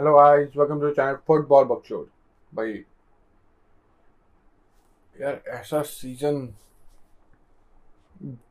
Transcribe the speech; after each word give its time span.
Hello 0.00 0.12
guys 0.14 0.56
welcome 0.56 0.80
to 0.80 0.90
channel 0.90 1.16
football 1.26 1.64
बकचोद 1.64 2.06
भाई 2.54 2.72
यार 5.20 5.34
ऐसा 5.48 5.82
सीज़न 5.82 6.54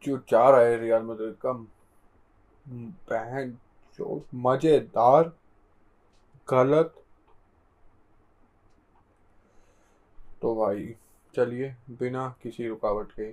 जो 0.03 0.17
जा 0.29 0.49
रहा 0.49 0.59
है 0.59 0.77
रियल 0.79 1.01
मैड्रिड 1.01 1.33
का 1.45 1.51
बहन 3.11 3.49
जो 3.99 4.21
मज़ेदार 4.35 5.31
गलत 6.49 6.93
तो 10.41 10.55
भाई, 10.55 10.95
चलिए, 11.35 11.75
बिना 11.89 12.27
किसी 12.43 12.67
रुकावट 12.67 13.11
के 13.11 13.31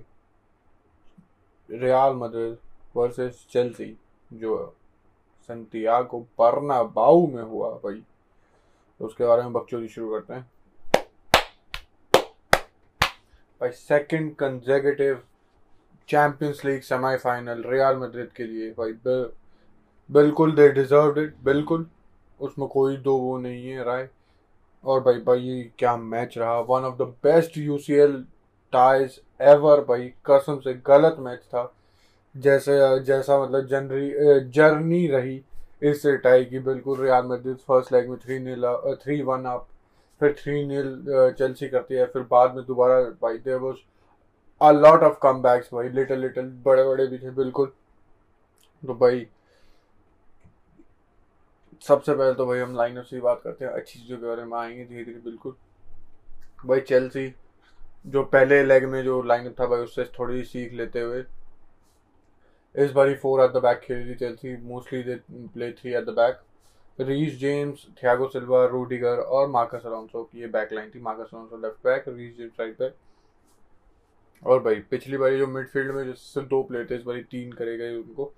रियल 1.69 2.13
मैड्रिड 2.13 2.57
वर्सेस 2.95 3.45
चेल्सी 3.51 3.97
जो 4.33 4.76
संतियागो 5.47 6.19
बर्नाबाउ 6.39 7.25
में 7.27 7.43
हुआ 7.43 7.69
भाई। 7.83 8.03
तो 8.99 9.05
उसके 9.05 9.25
बारे 9.25 9.41
में 9.41 9.53
बकचोदी 9.53 9.87
शुरू 9.87 10.09
करते 10.11 10.33
हैं। 10.33 10.49
भाई 13.61 13.69
second 13.69 14.35
consecutive 14.35 15.21
champions 16.09 16.61
league 16.65 16.81
semifinal 16.81 17.63
Real 17.67 17.95
Madrid 17.95 18.31
के 18.31 18.43
लिए 18.43 18.71
भाई 18.71 18.91
बिल, 18.91 19.29
बिल्कुल 20.11 20.51
दे 20.55 20.69
डिजर्व 20.69 21.19
इट 21.19 21.35
बिल्कुल। 21.43 21.87
उसमें 22.39 22.67
कोई 22.67 22.97
दो 22.97 23.17
वो 23.17 23.37
नहीं 23.37 23.69
है 23.69 23.83
राय। 23.83 24.09
और 24.85 24.99
भाई 25.01 25.19
भाई 25.19 25.71
क्या 25.79 25.95
मैच 25.97 26.37
रहा? 26.37 26.59
One 26.59 26.85
of 26.85 26.95
the 26.95 27.01
best 27.23 27.57
UCL 27.57 28.25
ties 28.73 29.21
ever 29.41 29.81
भाई। 29.81 30.13
कसम 30.25 30.59
से 30.59 30.73
गलत 30.73 31.15
मैच 31.19 31.39
था। 31.39 31.73
जैसे 32.37 32.73
जैसा 33.05 33.39
मतलब 33.43 33.67
जनरी 33.67 34.49
जर्नी 34.51 35.05
रही 35.07 35.35
इस 35.81 36.05
टाई 36.23 36.45
की, 36.45 36.59
बिल्कुल 36.59 36.99
रियाल 37.01 37.25
मैड्रिड 37.25 37.57
फ़र्स्ट 37.57 37.91
लेग 37.93 38.09
में 38.09 38.17
three 38.19 38.39
nil 38.39 38.63
three 39.03 39.21
one 39.23 39.45
up 39.45 39.67
फिर 40.21 40.33
थ्री 40.39 40.65
नील 40.67 41.33
चेल्सी 41.37 41.67
करती 41.69 41.95
है, 41.95 42.05
फिर 42.05 42.21
बाद 42.31 42.55
में 42.55 42.63
दोबारा 42.65 42.99
भाई 43.21 43.37
there 43.39 43.57
was 43.57 43.77
a 44.61 44.71
lot 44.73 45.03
of 45.03 45.17
comebacks 45.41 45.69
भाई 45.73 45.89
लिटल 45.89 46.19
लिटल 46.19 46.45
बड़े 46.65 46.83
बड़े 46.83 47.07
भी 47.07 47.17
थे, 47.17 47.29
बिल्कुल। 47.33 47.71
तो 48.83 48.93
भाई, 48.95 49.25
सबसे 51.81 52.13
पहले 52.13 52.33
तो 52.33 52.45
भाई 52.45 52.59
हम 52.59 52.75
लाइन 52.77 53.01
से 53.03 53.19
बात 53.21 53.41
करते 53.43 53.65
हैं, 53.65 53.71
अच्छी 53.71 53.99
चीज़ों 53.99 54.17
के 54.17 54.25
बारे 54.27 54.43
में 54.45 54.57
आएँगे 54.59 54.85
धीरे 54.85 55.03
धीरे 55.05 55.19
बिल्कुल। 55.21 55.55
भाई 56.65 56.79
चेल्सी, 56.81 57.33
जो 58.07 58.23
पहले 58.25 58.63
लेग 58.63 58.85
में 58.85 59.03
जो 59.03 59.21
लाइनअप 59.23 59.59
था 59.59 59.65
भाई, 59.67 59.79
उससे 59.81 60.03
थोड़ी 60.19 60.43
सीख 60.45 60.73
लेते 60.73 61.01
हुए 61.01 61.23
इस 62.77 62.91
बारी 62.91 63.15
फोर 63.15 63.43
एट 63.43 63.51
द 63.51 63.61
बैक 63.63 63.79
खेल 63.79 63.97
रही 63.97 64.15
Chelsea 64.15 64.55
mostly 64.63 65.01
they 65.03 65.15
play 65.31 65.71
three 65.73 65.93
at 65.93 66.05
the 66.05 66.09
back 66.17 66.41
Reece 66.99 67.37
James 67.39 67.85
Thiago 67.97 68.27
Silva 68.29 68.65
Rudiger 68.67 69.17
और 69.17 69.47
मार्कस 69.49 69.85
अलोंसो 69.85 70.23
की 70.23 70.41
ये 70.41 70.47
बैक 70.47 70.73
लाइन 70.73 70.89
थी। 70.95 70.99
Marcus 71.01 71.33
Alonso 71.33 71.57
left 71.57 71.83
back 71.85 72.03
Reece 72.07 72.37
James 72.37 72.59
right 72.59 72.79
back 72.79 72.95
और 74.43 74.59
भाई, 74.63 74.75
पिछली 74.91 75.17
बारी 75.17 75.37
जो 75.37 75.47
मिडफील्ड 75.47 75.91
में 75.95 76.03
जिससे 76.05 76.41
दो 76.43 76.61
प्लेयर 76.63 76.87
थे, 76.89 76.95
इस 76.95 77.03
बारी 77.03 77.21
तीन 77.23 77.51
करे 77.51 77.77
गए 77.77 77.95
उनको। 77.95 78.31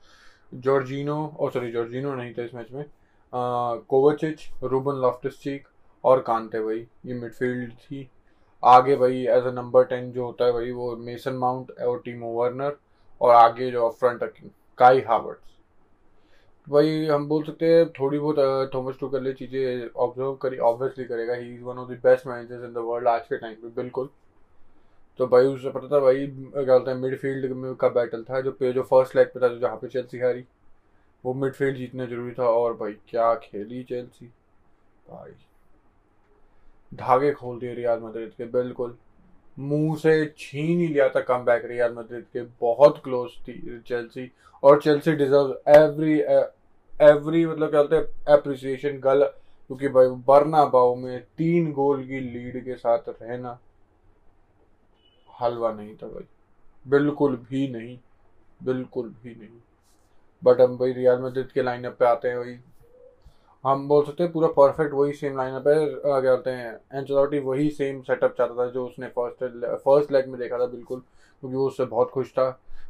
जॉर्जिनो 0.56 1.16
और 1.40 1.52
सॉरी 1.52 1.72
जॉर्जिनो 1.72 2.14
नहीं 2.16 2.34
था 2.34 2.44
इस 2.44 2.54
मैच 2.56 2.72
में। 2.72 2.86
कोवचिच 3.34 4.50
रूबन 4.64 5.02
लॉफ्टस 5.02 5.40
चीक 5.42 5.68
और 6.04 6.22
कांते 6.22 6.60
भाई, 6.62 6.86
ये 7.06 7.14
मिडफील्ड 7.14 7.74
थी। 7.74 8.10
आगे 8.64 8.96
भाई 8.96 9.26
एज 9.28 9.44
अ 9.44 9.52
नंबर 9.52 9.84
टेन 9.86 10.12
जो 10.12 10.26
होता 10.26 10.46
है 10.46 10.54
भाई, 10.54 10.72
वो 10.72 10.96
मेसन 10.98 11.34
माउंट 11.36 11.72
और 11.82 12.02
टीमो 12.06 12.32
वर्नर 12.34 12.78
और 13.22 13.36
आगे 13.36 13.70
जो 13.72 13.90
फ्रंट 13.92 14.24
रखी 14.24 14.52
काई 14.78 15.02
हावर्ड्स 15.02 15.48
भाई 16.68 17.06
हम 17.06 17.28
बोल 17.28 17.44
सकते 17.44 17.66
हैं, 17.66 17.88
थोड़ी 17.92 18.18
बहुत 18.20 18.72
थॉमस 18.74 18.96
टूकर 19.00 19.22
लिए 19.22 19.34
चीज़ें 19.34 19.90
ऑब्ज़र्व 19.98 20.34
करी 20.42 20.58
ऑब्वियसली 20.60 21.06
करेगा। 21.06 21.34
He 21.36 21.54
is 21.54 21.62
one 21.64 21.78
of 21.78 21.90
the 21.90 22.00
best 22.04 22.28
managers 22.28 22.64
in 22.66 22.74
the 22.74 22.78
world 22.88 23.08
आज 23.08 23.22
के 23.28 23.38
टाइम 23.38 23.56
पे 23.56 23.70
बिल्कुल। 23.76 24.10
तो 25.20 25.28
भाई 25.28 25.46
उससे 25.46 25.70
पता 25.70 25.88
था 25.88 26.00
भाई, 26.00 26.28
क्या 26.28 26.64
बोलते 26.68 26.92
हैं 26.92 26.98
मिडफील्ड 26.98 27.52
में 27.54 27.74
का 27.76 27.90
बैटल 27.90 28.24
था, 28.24 28.42
जो 28.42 28.72
जो 28.74 28.84
फ़र्स्ट 28.84 29.16
लेग 29.16 29.28
पे 29.28 29.40
था, 29.40 29.48
जहाँ 29.58 29.78
पे 29.78 29.88
चेल्सी 29.88 30.20
हारी। 30.20 30.46
वो 31.24 31.34
मिडफील्ड 31.36 31.78
जीतना 31.78 32.06
ज़रूरी 32.06 32.32
था, 32.34 32.44
और 32.46 32.74
भाई, 32.78 32.94
क्या 33.10 33.34
खेली 33.36 33.84
चेल्सी 33.84 34.26
भाई, 35.06 35.32
धागे 36.92 37.32
खोल 37.34 37.60
दिए 37.60 37.74
रियाज 37.76 38.02
मैड्रिड 38.02 38.34
के, 38.34 38.46
बिल्कुल। 38.52 38.98
मुँह 39.60 39.96
से 39.98 40.26
छीन 40.38 40.80
ही 40.80 40.88
लिया 40.88 41.08
था 41.10 41.22
कम 41.22 41.44
बैक 41.46 41.66
रियल 41.66 41.94
मैड्रिड 41.94 42.24
के। 42.26 42.42
बहुत 42.62 43.02
क्लोज 43.04 43.32
थी 43.48 43.82
चेल्सी 43.88 44.32
और 44.64 44.82
चेल्सी 44.82 45.12
डिजर्व 45.14 45.58
एवरी 45.76 46.20
एवरी 46.94 47.46
मतलब 47.46 47.70
क्या 47.70 47.82
बोलते 47.82 47.96
हैं 47.96 48.38
अप्रिसिएशन 48.38 49.00
गल। 49.00 49.24
क्योंकि 49.24 49.88
भाई 49.88 50.08
बरना 50.28 50.64
बाव 50.66 50.96
में 50.96 51.20
तीन 51.38 51.72
गोल 51.72 52.04
की 52.04 52.20
लीड 52.20 52.64
के 52.66 52.76
साथ 52.76 53.10
रहना 53.10 53.58
हलवा 55.42 55.72
नहीं 55.72 55.96
था 55.96 56.08
भाई। 56.08 56.26
बिल्कुल 56.88 57.36
भी 57.50 57.68
नहीं। 57.68 57.98
बिल्कुल 58.64 59.10
भी 59.24 59.36
नहीं। 59.36 59.60
बट 60.44 60.62
हम 60.62 60.78
भाई 60.78 60.94
रियल 60.94 61.20
मैड्रिड 61.20 61.52
के 61.52 61.64
लाइनअप 61.64 61.96
पे 62.00 62.06
आते 62.06 62.28
हैं 62.28 62.38
वही 62.38 62.54
हम 63.64 63.88
बोल 63.88 64.04
सकते 64.06 64.24
हैं 64.24 64.32
पूरा 64.32 64.48
परफेक्ट 64.58 64.94
वही 64.94 65.14
सेम 65.14 65.38
लाइनअप 65.38 65.68
है 65.68 65.86
क्या 65.86 66.20
बोलते 66.22 66.50
हैं 66.50 66.74
एंचलॉटी 66.94 67.40
वही 67.42 67.70
सेम 67.72 68.02
सेटअप 68.02 68.36
चाहता 68.38 68.56
था 68.58 68.70
जो 68.72 68.86
उसने 68.86 69.08
फ़र्स्ट 69.18 69.66
फ़र्स्ट 69.86 70.12
लेग 70.12 70.28
में 70.28 70.40
देखा 70.40 70.60
था, 70.60 70.66
बिल्कुल, 70.66 71.00
क्योंकि 71.44 71.56
वो 71.56 71.66
उससे 71.68 71.86
बहुत 71.86 72.10
खुश 72.10 72.32
था। 72.32 72.48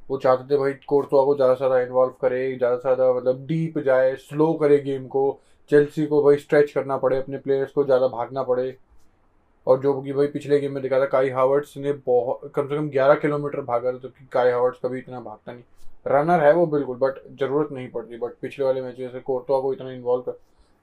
वो 0.10 0.18
चाहते 0.18 0.54
थे 0.54 0.58
भाई 0.58 0.74
कोर्टवा 0.88 1.24
को 1.26 1.36
ज़्यादा 1.36 1.54
से 1.54 1.58
ज़्यादा 1.58 1.80
इन्वॉल्व 1.82 2.14
करे, 2.22 2.56
ज़्यादा 2.58 2.76
से 2.76 2.82
ज़्यादा 2.82 3.12
मतलब 3.14 3.46
डीप 3.48 3.80
जाए 3.80 4.16
स्लो 4.18 4.54
करे 4.62 4.78
गेम 4.80 5.08
को 5.08 5.40
चेल्सी 5.72 6.06
को 6.06 6.22
भाई 6.24 6.38
स्ट्रेच 6.38 6.72
करना 6.72 6.98
पड़े, 6.98 7.18
अपने 7.18 7.38
प्लेयर्स 7.38 7.72
को 7.72 7.84
ज़्यादा 7.84 8.08
भागना 8.10 8.44
पड़े। 8.44 8.76
और 9.68 9.80
जो 9.82 10.02
कि 10.02 10.14
भाई 10.14 10.28
पिछले 10.28 10.60
गेम 10.60 10.74
में 10.74 10.82
देखा 10.84 11.00
था 11.00 11.06
काई 11.08 11.30
हावर्ड्स 11.30 11.76
ने 11.78 11.92
बहुत, 11.94 12.52
कम 12.56 12.68
से 12.68 12.76
कम 12.76 12.90
ग्यारह 12.90 13.16
किलोमीटर 13.18 13.62
भागा 13.64 13.92
था, 13.92 13.98
जबकि 13.98 14.28
काई 14.32 14.52
हावर्ड्स 14.52 14.80
कभी 14.86 15.00
इतना 15.00 15.20
भागता 15.22 15.52
नहीं। 15.52 15.64
रनर 16.08 16.44
है 16.44 16.54
वो 16.54 16.66
बिल्कुल 16.68 16.98
बट 16.98 17.20
ज़रूरत 17.40 17.72
नहीं 17.72 17.90
पड़ती। 17.92 18.18
बट 18.18 18.34
पिछले 18.42 18.66
वाले 18.66 18.82
मैच 18.82 18.98
जैसे 18.98 19.20
कोर्टवा 19.22 19.60
को 19.60 19.74
इतना 19.74 19.92
इन्वॉल्व 19.92 20.24
कर 20.24 20.38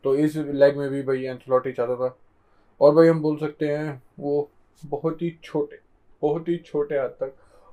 तो 0.07 0.15
इस 0.15 0.37
लेग 0.37 0.77
में 0.77 0.89
भी 0.91 1.03
भाई 1.03 1.25
एंथलॉटी 1.25 1.73
चाहता 1.73 1.95
था। 1.97 2.17
और 2.81 2.95
भाई 2.95 3.09
हम 3.09 3.21
बोल 3.23 3.37
सकते 3.37 3.69
हैं, 3.69 4.03
वो 4.19 4.51
बहुत 4.85 5.23
ही 5.23 5.31
छोटे, 5.45 5.79
बहुत 6.23 6.49
ही 6.49 6.57
छोटे 6.57 6.99
हद 6.99 7.17
तक 7.21 7.33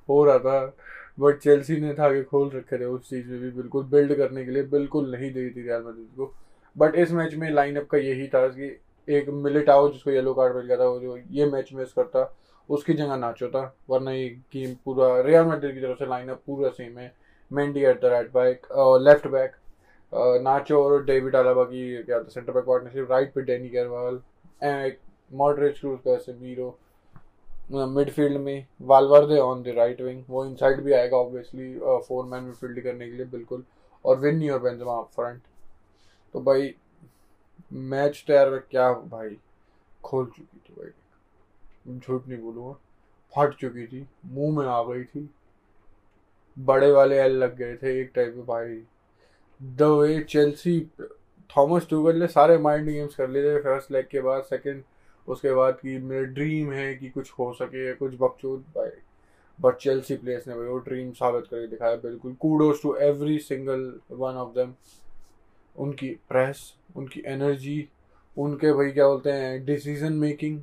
हो 0.10 0.24
रहा 0.26 0.40
था। 0.40 0.74
बट 1.20 1.38
चेल्सी 1.38 1.80
ने 1.82 1.94
था 1.94 2.12
कि 2.14 2.24
खोल 2.24 2.50
रखे 2.50 2.78
थे 2.80 2.86
उस 2.86 3.10
चीज़ 3.10 3.28
में 3.28 3.40
भी 3.40 3.50
बिल्कुल 3.52 3.84
बिल्ड 3.84 4.16
करने 4.18 4.46
के 4.46 4.52
लिए 4.52 4.64
बिल्कुल 4.64 5.12
नहीं 5.12 5.32
दी 5.34 5.50
थी 5.50 5.62
रियल 5.62 5.82
मैड्रिड 5.82 6.16
को। 6.18 6.34
बट 6.76 6.96
इस 6.96 7.12
मैच 7.12 7.36
में 7.36 7.50
लाइनअप 7.52 7.88
का 7.88 7.98
यही 7.98 8.28
था 8.28 8.48
कि 8.48 8.80
एक 9.08 9.30
मिलिटाओ 9.30 9.92
जिसको 9.92 10.12
येलो 10.12 10.34
कार्ड 10.34 10.56
मिल 10.56 10.66
गया 10.66 10.78
था, 10.78 10.86
वो 10.86 11.00
जो 11.00 11.18
ये 11.32 11.46
मैच 11.46 11.70
मिस 11.74 11.94
करता, 11.94 12.36
उसकी 12.70 12.94
जगह 12.94 13.16
नाचो 13.16 13.48
था। 13.50 13.76
वरना 13.90 14.12
ये 14.12 14.30
गेम 14.54 14.76
पूरा 14.86 15.20
रियल 15.22 15.46
मैड्रिड 15.46 15.74
की 15.74 15.82
तरफ़ 15.82 16.00
से 16.00 16.06
लाइनअप 16.06 16.42
पूरा 16.48 16.70
सेम 16.72 16.98
है। 16.98 17.14
Mendy 17.52 17.84
at 17.84 18.02
the 18.02 18.06
right 18.06 18.34
back 18.34 18.68
left 19.02 19.28
back 19.28 19.56
Nacho 20.13 20.84
और 20.84 21.03
डेविड 21.06 21.35
अलाबा 21.35 21.63
की 21.66 22.03
क्या 22.03 22.19
था 22.19 22.28
सेंटर 22.29 22.51
बैक 22.51 22.66
पार्टनरशिप 22.66 23.12
राइट 23.12 23.34
पे 23.34 23.41
डेनी 23.44 23.69
केरवाल 23.69 24.22
मॉडरेज 25.31 25.79
क्रूज 25.79 26.00
का 26.00 26.18
सेमीरो 26.18 26.78
मिडफील्ड 27.72 28.38
में 28.41 28.66
Valverde 28.81 29.40
on 29.40 29.63
the 29.63 29.74
right 29.78 30.01
wing 30.01 30.24
वो 30.29 30.46
इनसाइड 30.46 30.81
भी 30.84 30.94
आएगा 30.94 31.18
ऑब्वियसली 31.18 31.74
फोर 32.07 32.25
मैन 32.25 32.44
मिडफील्ड 32.44 32.79
करने 32.84 33.09
के 33.09 33.18
लिए, 33.18 33.25
बिल्कुल। 33.25 33.63
और 34.06 34.18
विन्नी 34.19 34.50
और 34.50 34.59
बेंजमा 34.62 34.97
अप 34.97 35.09
फ्रंट 35.16 35.41
तो 36.35 36.40
भाई 36.41 36.74
मैच 37.72 38.24
तो 38.28 38.34
यार 38.34 38.57
क्या 38.72 38.91
भाई? 38.94 39.38
खोल 40.03 40.25
चुकी 40.28 40.59
थी 40.59 40.74
भाई। 40.78 41.97
झूठ 41.97 42.28
नहीं 42.28 42.40
बोलूँगा। 42.41 42.74
फट 43.34 43.53
चुकी 43.59 43.85
थी। 43.88 44.07
मुँह 44.25 44.57
में 44.57 44.66
आ 44.68 44.81
गई 44.84 45.03
थी। 45.03 45.30
बड़े 46.57 46.91
वाले 46.91 47.19
एल 47.19 47.38
लग 47.38 47.56
गए 47.57 47.75
थे 47.78 48.00
एक 48.01 48.12
टाइप 48.16 48.34
में 48.35 48.45
भाई। 48.45 48.81
The 49.63 49.81
way 49.81 50.19
Chelsea, 50.22 50.79
Thomas 51.50 51.88
Tuchel 51.90 52.19
ने 52.19 52.28
सारे 52.28 52.57
माइंड 52.57 52.90
गेम्स 52.90 53.16
कर 53.16 53.29
लिए 53.29 53.44
थे 53.44 53.62
फ़र्स्ट 53.63 53.91
लेग 53.91 54.06
के 54.12 54.21
बाद 54.21 54.44
सेकंड 54.44 54.83
उसके 55.27 55.54
बाद 55.54 55.77
कि 55.81 55.98
मेरा 56.00 56.24
ड्रीम 56.33 56.71
है 56.74 56.94
कि 56.95 57.10
कुछ 57.10 57.31
हो 57.31 57.51
सके, 57.54 57.94
कुछ 57.94 58.15
बकचोद 58.19 58.63
भाई 58.75 58.89
बट 59.60 59.75
चेल्सी 59.77 60.15
प्लेयर्स 60.15 60.48
ने 60.48 60.56
भाई 60.56 60.68
वो 60.68 60.77
ड्रीम 60.80 61.12
साबित 61.13 61.48
करके 61.48 61.68
दिखाया, 61.68 61.95
बिल्कुल। 61.95 62.33
Kudos 62.42 62.81
to 62.81 62.95
every 63.01 63.38
single 63.39 63.94
one 64.12 64.36
of 64.36 64.54
them 64.56 64.74
उनकी 65.75 66.09
प्रेस 66.30 66.74
उनकी 66.95 67.24
एनर्जी 67.27 67.88
उनके 68.38 68.71
भाई 68.74 68.92
क्या 68.92 69.07
बोलते 69.07 69.31
हैं 69.31 69.63
डिसीज़न 69.66 70.13
मेकिंग 70.16 70.62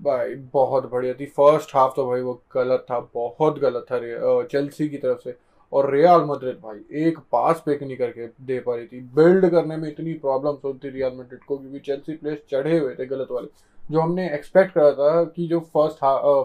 भाई, 0.00 0.34
बहुत 0.34 0.90
बढ़िया 0.90 1.14
थी। 1.14 1.26
फ़र्स्ट 1.28 1.74
हाफ़ 1.74 1.92
तो 1.96 2.06
भाई 2.06 2.20
वो 2.20 2.40
गलत 2.54 2.86
था, 2.90 2.98
बहुत 3.14 3.58
गलत 3.58 3.86
था 3.90 4.44
चेल्सी 4.44 4.88
की 4.88 4.98
तरफ़ 4.98 5.20
से। 5.20 5.36
और 5.72 5.90
रियल 5.90 6.24
मद्रिद 6.26 6.56
भाई 6.62 7.02
एक 7.02 7.18
पास 7.32 7.62
पे 7.66 7.78
नहीं 7.80 7.96
करके 7.96 8.26
दे 8.46 8.58
पा 8.60 8.74
रही 8.76 8.86
थी। 8.86 9.00
बिल्ड 9.14 9.48
करने 9.50 9.76
में 9.76 9.88
इतनी 9.90 10.12
प्रॉब्लम 10.14 10.56
होती 10.64 10.88
रियल 10.90 11.12
मद्रिद 11.18 11.42
को 11.42 11.56
क्योंकि 11.58 11.78
चेल्सी 11.80 12.16
प्लेयर्स 12.16 12.40
चढ़े 12.50 12.78
हुए 12.78 12.94
थे 12.94 13.06
गलत 13.06 13.28
वाले। 13.30 13.48
जो 13.82 14.00
हमने 14.00 14.28
एक्सपेक्ट 14.34 14.72
करा 14.74 14.90
था 14.92 15.22
कि 15.26 15.46
जो 15.48 15.60
फ़र्स्ट 15.76 15.98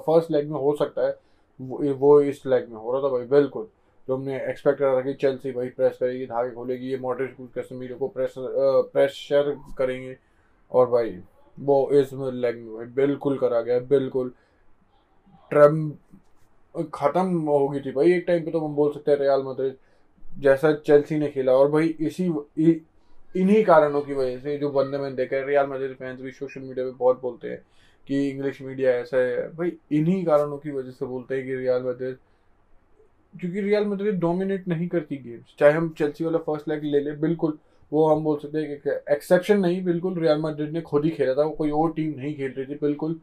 फ़र्स्ट 0.05 0.31
लेग 0.31 0.49
में 0.51 0.59
हो 0.59 0.75
सकता 0.75 1.07
है 1.07 1.17
वो, 1.59 2.21
इस 2.21 2.45
लेग 2.45 2.69
में 2.69 2.77
हो 2.77 2.91
रहा 2.91 3.01
था 3.03 3.09
भाई 3.09 3.25
बिल्कुल। 3.29 3.67
जो 4.07 4.15
हमने 4.15 4.35
एक्सपेक्ट 4.39 4.79
करा 4.79 4.95
था 4.95 5.01
कि 5.01 5.13
चेल्सी 5.13 5.51
भाई 5.51 5.67
प्रेस 5.69 5.97
करेगी 5.99 6.25
धागे 6.25 6.51
खोलेगी 6.51 6.89
ये 6.89 6.97
मॉडरेट 6.97 7.35
कैसेमीरो 7.55 7.95
को 7.97 8.07
प्रेस 8.07 8.33
प्रेशर 8.37 9.55
करेंगे। 9.77 10.15
और 10.71 10.89
भाई 10.89 11.17
वो 11.57 11.89
इस 11.91 12.13
लेग 12.13 12.55
में 12.57 12.75
भाई 12.75 12.85
बिल्कुल 12.95 13.37
करा 13.37 13.61
गया 13.61 13.79
बिल्कुल। 13.89 14.31
ट्रम 15.51 15.89
खत्म 16.83 17.39
हो 17.39 17.67
गई 17.69 17.79
थी 17.79 17.91
भाई, 17.91 18.11
एक 18.13 18.23
टाइम 18.27 18.45
पे 18.45 18.51
तो 18.51 18.59
हम 18.59 18.75
बोल 18.75 18.93
सकते 18.93 19.11
हैं 19.11 19.17
रियाल 19.19 19.43
मद्रिद 19.43 19.75
जैसा 20.39 20.73
चेल्सी 20.77 21.17
ने 21.19 21.27
खेला। 21.29 21.53
और 21.53 21.71
भाई 21.71 21.87
इसी 22.01 22.25
इन्हीं 23.35 23.63
कारणों 23.65 24.01
की 24.01 24.13
वजह 24.13 24.37
से 24.39 24.57
जो 24.57 24.69
बंदे 24.71 24.97
मैंने 24.97 25.15
देखा 25.15 25.35
है 25.35 25.45
रियाल 25.47 25.67
मद्रिद 25.67 25.95
फैंस 25.95 26.19
भी 26.21 26.31
सोशल 26.31 26.61
मीडिया 26.61 26.85
पे 26.85 26.91
बहुत 26.93 27.21
बोलते 27.21 27.49
हैं 27.49 27.61
कि 28.07 28.27
इंग्लिश 28.29 28.61
मीडिया 28.61 28.91
ऐसा 28.91 29.17
है। 29.17 29.47
भाई 29.55 29.71
इन्हीं 29.91 30.23
कारणों 30.25 30.57
की 30.57 30.71
वजह 30.71 30.91
से 30.91 31.05
बोलते 31.05 31.35
हैं 31.35 31.45
कि 31.45 31.55
रियाल 31.55 31.83
मद्रिद 31.83 32.17
क्योंकि 33.33 33.61
रियल 33.61 33.85
मद्रिद 33.85 34.19
डोमिनेट 34.19 34.67
नहीं 34.67 34.87
करती 34.87 35.17
गेम्स 35.17 35.55
चाहे 35.59 35.73
हम 35.73 35.89
चेल्सी 35.97 36.23
वाला 36.25 36.37
फ़र्स्ट 36.39 36.67
लेग 36.69 36.83
ले 36.83 36.99
ले, 36.99 37.11
बिल्कुल 37.13 37.57
वो 37.91 38.07
हम 38.07 38.23
बोल 38.23 38.37
सकते 38.39 38.57
हैं 38.57 38.77
कि 38.77 38.89
एक्सेप्शन 39.13 39.59
नहीं, 39.59 39.83
बिल्कुल 39.83 40.19
रियल 40.19 40.39
मद्रिद 40.41 40.71
ने 40.71 40.81
खुद 40.81 41.05
ही 41.05 41.09
खेला 41.11 41.33
था, 41.33 41.43
वो 41.43 41.51
कोई 41.51 41.69
और 41.71 41.91
टीम 41.93 42.13
नहीं 42.17 42.33
खेल 42.35 42.51
रही 42.51 42.65
थी, 42.65 42.77
बिल्कुल। 42.81 43.19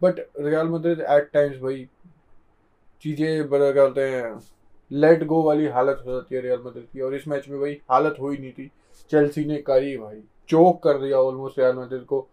But 0.00 0.20
Real 0.38 0.68
Madrid 0.68 1.00
at 1.00 1.30
times 1.32 1.58
भाई 1.58 1.86
चीज़ें 3.04 3.48
बड़ा 3.50 3.70
बोलते 3.72 4.00
हैं। 4.10 4.38
लेट 4.90 5.24
गो 5.26 5.42
वाली 5.42 5.66
हालत 5.68 6.02
हो 6.06 6.12
जाती 6.12 6.34
है 6.34 6.40
रियल 6.40 6.60
मद्रिद 6.64 6.86
की। 6.92 7.00
और 7.00 7.14
इस 7.14 7.26
मैच 7.28 7.48
में 7.48 7.58
भाई 7.60 7.72
हालत 7.90 8.16
हो 8.20 8.28
ही 8.30 8.38
नहीं 8.38 8.52
थी। 8.52 8.70
चेल्सी 9.10 9.44
ने 9.44 9.56
करी 9.62 9.96
भाई। 9.98 10.20
चोक 10.48 10.82
कर 10.82 10.98
दिया 10.98 11.18
ऑलमोस्ट 11.18 11.58
रियल 11.58 11.76
मद्रिद 11.76 12.02
को। 12.02 12.26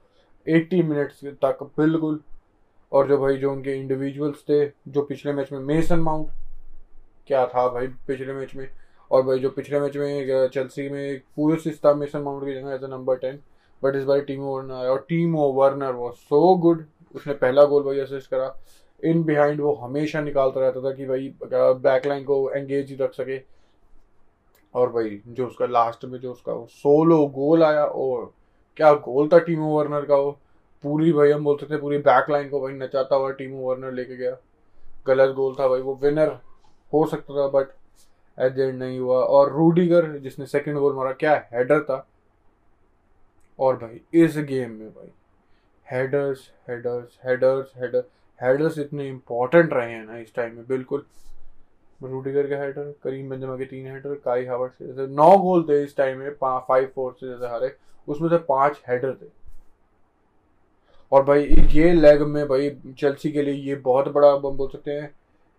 80 0.47 0.81
मिनट्स 0.83 1.25
तक 1.43 1.63
बिल्कुल। 1.77 2.19
और 2.91 3.07
जो 3.07 3.17
भाई 3.17 3.37
जो 3.37 3.51
उनके 3.51 3.73
इंडिविजुअल्स 3.73 4.41
थे, 4.49 4.65
जो 4.65 5.01
पिछले 5.01 5.33
मैच 5.33 5.51
में 5.51 5.59
मेसन 5.59 5.99
माउंट 5.99 6.29
क्या 7.27 7.45
था 7.47 7.67
भाई 7.69 7.87
पिछले 8.07 8.33
मैच 8.33 8.55
में? 8.55 8.67
और 9.11 9.23
भाई 9.23 9.39
जो 9.39 9.49
पिछले 9.49 9.79
मैच 9.79 9.97
में 9.97 10.47
चेल्सी 10.47 10.87
में 10.89 11.01
एक 11.01 11.23
पूरे 11.35 11.57
सिस्ता 11.59 11.93
मेसन 11.93 12.21
माउंट 12.21 12.45
की 12.45 12.53
जगह 12.53 12.73
as 12.73 12.83
a 12.83 12.87
number 12.87 13.15
ten 13.17 13.39
but 13.83 13.95
इस 13.95 14.03
बार 14.03 14.19
टीम 14.21 14.41
आया 14.71 14.91
और 14.91 15.05
Timo 15.09 15.35
Werner 15.35 15.91
was 15.93 16.15
so 16.15 16.55
good 16.57 16.85
उसने 17.15 17.33
पहला 17.33 17.63
गोल 17.65 17.83
भाई 17.83 17.99
असिस्ट 17.99 18.29
करा। 18.31 18.47
इन 19.03 19.23
बिहाइंड 19.23 19.61
वो 19.61 19.73
हमेशा 19.73 20.21
निकालता 20.21 20.59
रहता 20.59 20.81
था 20.81 20.91
कि 20.91 21.05
भाई 21.05 21.33
बैकलाइन 21.43 22.23
को 22.23 22.49
एंगेज 22.51 22.89
ही 22.89 22.95
रख 22.95 23.13
सके। 23.13 23.39
और 24.75 24.91
भाई, 24.91 25.21
जो 25.27 25.47
उसका 25.47 25.65
लास्ट 25.65 26.05
में 26.05 26.19
जो 26.19 26.31
उसका 26.31 26.53
सोलो 26.69 27.25
गोल 27.27 27.63
आया 27.63 27.83
और 27.85 28.31
क्या 28.77 28.93
गोल 28.93 29.27
था 29.27 29.39
टीमो 29.39 29.77
वर्नर 29.77 30.05
का 30.05 30.15
वो? 30.15 30.31
पूरी 30.83 31.11
भाई, 31.13 31.31
हम 31.31 31.43
बोलते 31.43 31.65
थे 31.65 31.77
पूरी 31.77 31.97
बैकलाइन 31.97 32.49
को 32.49 32.61
भाई 32.61 32.73
नचाता 32.73 33.15
हुआ 33.15 33.31
टीमो 33.31 33.57
वर्नर 33.69 33.91
लेके 33.91 34.15
गया। 34.17 34.37
गलत 35.07 35.35
गोल 35.35 35.55
था 35.59 35.67
भाई, 35.67 35.81
वो 35.81 35.95
विनर 35.95 36.37
हो 36.93 37.05
सकता 37.07 37.33
था 37.33 37.47
बट 37.49 37.67
एट 38.37 38.59
एंड 38.59 38.79
नहीं 38.79 38.99
हुआ। 38.99 39.17
और 39.17 39.51
रूडीगर 39.53 40.17
जिसने 40.17 40.45
सेकंड 40.45 40.77
गोल 40.77 40.95
मारा, 40.95 41.11
क्या 41.11 41.35
हेडर 41.53 41.83
था? 41.83 42.07
और 43.59 43.75
भाई, 43.77 44.01
इस 44.13 44.37
गेम 44.39 44.71
में 44.71 44.89
भाई 44.89 45.11
headers 45.87 46.49
headers 46.69 47.19
headers 47.25 47.71
header 47.77 48.03
headers 48.43 48.77
इतने 48.79 49.07
इंपॉर्टेंट 49.07 49.73
रहे 49.73 49.91
हैं 49.91 50.05
ना 50.05 50.17
इस 50.17 50.35
टाइम 50.35 50.55
में, 50.55 50.67
बिल्कुल। 50.67 51.05
रूडीगर 52.03 52.47
के 52.47 52.55
हेडर 52.55 52.93
करीम 53.03 53.29
बेंजमा 53.29 53.57
के 53.57 53.65
तीन 53.65 53.87
हेडर 53.87 54.15
काई 54.15 54.45
हावर्ड 54.45 54.71
से 54.71 54.87
जैसे 54.87 55.07
नौ 55.07 55.37
गोल 55.37 55.63
थे 55.63 55.83
इस 55.83 55.95
टाइम 55.97 56.17
में 56.17 56.31
फाइव 56.43 56.91
फोर 56.95 57.15
से 57.19 57.27
जैसे 57.27 57.47
हारे। 57.47 57.75
उसमें 58.07 58.29
से 58.29 58.37
पाँच 58.37 58.81
हेडर 58.87 59.13
थे। 59.13 59.29
और 61.11 61.23
भाई, 61.23 61.43
ये 61.43 61.93
लेग 61.93 62.21
में 62.21 62.47
भाई 62.47 62.69
चेल्सी 62.97 63.31
के 63.31 63.41
लिए 63.41 63.53
ये 63.53 63.75
बहुत 63.75 64.07
बड़ा, 64.07 64.31
हम 64.31 64.57
बोल 64.57 64.69
सकते 64.69 64.91
हैं, 64.91 65.11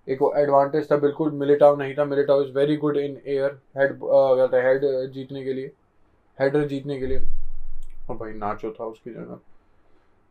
एक 0.08 0.32
एडवांटेज 0.36 0.90
था, 0.92 0.96
बिल्कुल। 0.96 1.30
मिलिटाव 1.30 1.78
नहीं 1.78 1.94
था। 1.94 2.04
Militao 2.04 2.42
is 2.42 2.52
very 2.52 2.76
good 2.76 2.96
in 2.96 3.20
air 3.26 3.60
head 3.78 3.98
कहते 4.02 4.56
हैं 4.56 4.64
हेड 4.64 5.10
जीतने 5.10 5.44
के 5.44 5.52
लिए। 5.52 5.70
हेडर 6.40 6.64
जीतने 6.64 6.98
के 6.98 7.06
लिए। 7.06 7.18
और 8.10 8.16
भाई, 8.16 8.32
नाचो 8.32 8.70
था 8.80 8.84
उसकी 8.84 9.10
जगह। 9.10 9.38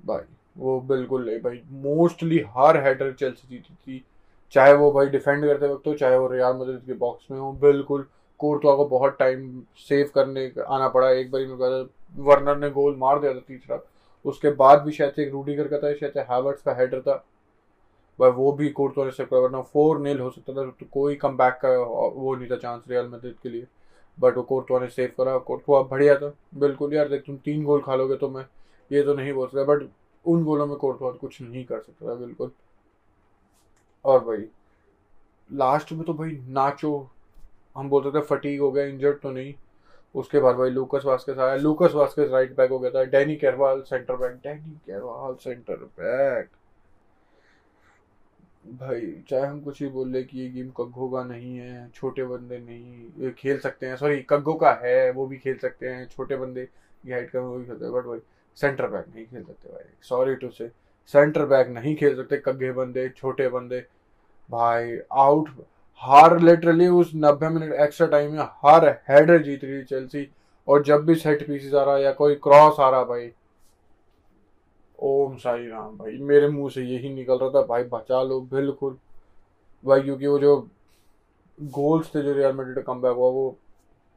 भाई 0.06 0.24
वो 0.56 0.80
बिल्कुल 0.82 1.26
नहीं, 1.26 1.40
भाई 1.40 1.62
मोस्टली 1.84 2.40
हर 2.50 2.78
हेडर 2.84 3.12
चेल्सी 3.14 3.48
जीती 3.50 3.74
थी। 3.76 4.04
चाहे 4.54 4.74
वो 4.74 4.92
भाई 4.92 5.08
डिफेंड 5.08 5.46
करते 5.46 5.68
वक्त 5.68 5.88
हो, 5.88 5.94
चाहे 5.94 6.18
वो 6.18 6.28
रियाल 6.28 6.56
मदद 6.56 6.82
के 6.86 6.94
बॉक्स 6.96 7.32
में 7.32 7.38
हो, 7.40 7.52
बिल्कुल 7.62 8.06
कोर्टवा 8.40 8.76
को 8.76 8.86
बहुत 8.88 9.18
टाइम 9.20 9.62
सेव 9.80 10.10
करने 10.16 10.46
आना 10.68 10.88
पड़ा। 10.90 11.10
एक 11.10 11.32
बार 11.32 11.42
मेरे 11.42 11.84
वर्नर 12.22 12.58
ने 12.58 12.70
गोल 12.70 12.96
मार 12.98 13.20
दिया 13.20 13.34
था 13.34 13.40
तीसरा। 13.40 13.80
उसके 14.26 14.50
बाद 14.54 14.82
भी 14.82 14.92
शायद 14.92 15.20
एक 15.20 15.32
रूडी 15.32 15.56
का 15.56 15.78
था, 15.78 15.94
शायद 15.94 16.18
हैवर्ट्स 16.32 16.62
का 16.62 16.74
हेडर 16.74 17.02
था। 17.02 17.16
भाई, 18.20 18.32
वो 18.32 18.52
भी 18.52 18.70
कोर्टवा 18.70 19.06
ने 19.06 19.12
सेव 19.12 19.28
वरना 19.34 19.62
फोर 19.64 20.00
नील 20.00 20.20
हो 20.20 20.30
सकता 20.30 20.54
था 20.54 20.66
तो 20.70 20.86
कोई 20.92 21.16
कम 21.16 21.38
बैक 21.38 21.54
का 21.62 21.70
वो 22.16 22.36
नहीं 22.36 22.50
था 22.50 22.56
चांस 22.58 22.84
रियल 22.90 23.08
मदद 23.08 23.36
के 23.44 23.50
लिए। 23.50 23.66
बट 24.18 24.38
वो 24.38 24.44
कोर्टवा 24.44 24.80
ने 24.80 24.88
सेव 24.90 25.12
करा 25.18 25.38
कोर्टवा 25.40 25.82
बढ़िया 25.84 26.16
था। 26.16 26.34
बिल्कुल 26.56 26.94
यार, 26.94 27.08
देख 27.10 27.24
तुम 27.26 27.38
तीन 27.38 27.64
गोल 27.64 27.82
खा 27.82 27.96
लोगे 27.96 28.16
तो 28.16 28.30
मैं 28.30 28.46
ये 28.92 29.04
तो 29.04 29.14
नहीं 29.14 29.34
बोल 29.34 29.48
सकता 29.48 29.64
बट 29.66 29.88
उन 30.26 30.44
गोलों 30.44 30.68
में 30.68 30.76
कोर्टवा 30.78 31.12
कुछ 31.12 31.42
नहीं 31.42 31.66
कर 31.66 31.80
सकता 31.80 32.10
था, 32.10 32.16
बिल्कुल। 32.16 32.52
और 34.06 34.24
भाई, 34.26 34.46
लास्ट 35.52 35.92
में 35.92 36.04
तो 36.04 36.14
भाई 36.14 36.32
नाचो, 36.48 37.10
हम 37.78 37.90
बोलते 37.90 38.20
थे 38.20 38.24
फटीक 38.26 38.60
हो 38.60 38.72
गया 38.72 38.86
इंजर्ड 38.86 39.20
तो 39.20 39.32
नहीं। 39.32 39.54
उसके 40.16 40.40
बाद 40.40 40.56
भाई 40.56 40.70
लूकस 40.70 41.04
वास्केस 41.06 41.38
आया। 41.38 41.56
लूकस 41.56 41.92
वास्केस 41.96 42.30
राइट 42.30 42.56
बैक 42.58 42.72
हो 42.72 42.80
गया 42.80 42.92
था। 42.92 43.04
Dani 43.04 43.36
Carvajal 43.36 43.82
centre 43.82 44.16
back 44.16 44.32
Dani 44.44 44.72
Carvajal 44.86 45.36
centre 45.36 45.76
back 45.76 46.50
भाई, 48.72 49.24
चाहे 49.30 49.46
हम 49.46 49.60
कुछ 49.62 49.82
ही 49.82 49.88
बोल 49.88 50.10
ले 50.10 50.24
कि 50.24 50.40
ये 50.40 50.50
गेम 50.50 50.70
कग्गो 50.70 51.10
का 51.10 51.24
नहीं 51.24 51.56
है, 51.58 51.90
छोटे 51.90 52.24
बंदे 52.24 52.58
नहीं 52.60 53.32
खेल 53.32 53.60
सकते 53.60 53.86
हैं। 53.86 53.96
सॉरी 53.96 54.22
कग्गो 54.22 54.54
का 54.54 54.72
है, 54.84 55.12
वो 55.12 55.26
भी 55.28 55.38
खेल 55.38 55.58
सकते 55.58 55.90
हैं। 55.90 56.08
छोटे 56.08 56.36
बंदे 56.36 56.66
की 56.66 57.12
हाइट 57.12 57.30
का 57.30 57.40
वो 57.40 57.58
भी 57.58 57.66
खेलते 57.66 57.86
हैं। 57.86 57.94
बट 57.94 58.04
भाई 58.04 58.20
सेंटर 58.58 58.88
बैक 58.88 59.06
नहीं 59.16 59.26
खेल 59.26 59.44
सकते 59.44 59.70
भाई। 59.70 59.84
Sorry 60.02 60.36
to 60.36 60.50
say 60.50 60.70
centre 61.14 61.46
back 61.46 61.68
नहीं 61.68 61.96
खेल 61.96 62.16
सकते, 62.16 62.38
कग्गे 62.38 62.72
बंदे, 62.72 63.08
छोटे 63.10 63.48
बंदे। 63.50 63.80
भाई 64.50 64.98
आउट 65.12 65.50
हर 66.02 66.40
लिटरली 66.40 66.88
उस 66.88 67.12
नब्बे 67.16 67.50
मिनट 67.50 67.74
एक्स्ट्रा 67.74 68.08
टाइम 68.08 68.32
में 68.32 68.44
हर 68.66 68.88
हेडर 69.10 69.42
जीत 69.44 69.64
रही 69.64 69.84
चेल्सी 69.84 70.28
और 70.68 70.84
जब 70.84 71.06
भी 71.06 71.16
सेट 71.16 71.46
पीसेस 71.48 71.74
आ 71.74 71.84
रहा 71.84 71.98
या 71.98 72.12
कोई 72.12 72.36
क्रॉस 72.36 72.80
आ 72.80 72.90
रहा 72.90 73.04
भाई, 73.04 73.32
ओम 75.00 75.36
साई 75.38 75.68
राम 75.68 75.98
भाई, 75.98 76.18
मेरे 76.18 76.48
मुँह 76.48 76.70
से 76.70 76.82
यही 76.82 77.14
निकल 77.14 77.38
रहा 77.38 77.50
था। 77.50 77.62
भाई, 77.62 77.84
बचा 77.84 78.22
लो, 78.24 78.40
बिल्कुल। 78.42 78.98
भाई, 79.84 80.02
क्योंकि 80.02 80.28
वो 80.28 80.40
जो 80.40 80.56
गोल्स 81.60 82.16
थे, 82.16 82.22
जो 82.22 82.34
रियल 82.34 82.54
मेड्रिड 82.54 82.84
कम 82.86 83.02
बैक 83.02 83.16
हुआ, 83.16 83.30
वो 83.30 83.58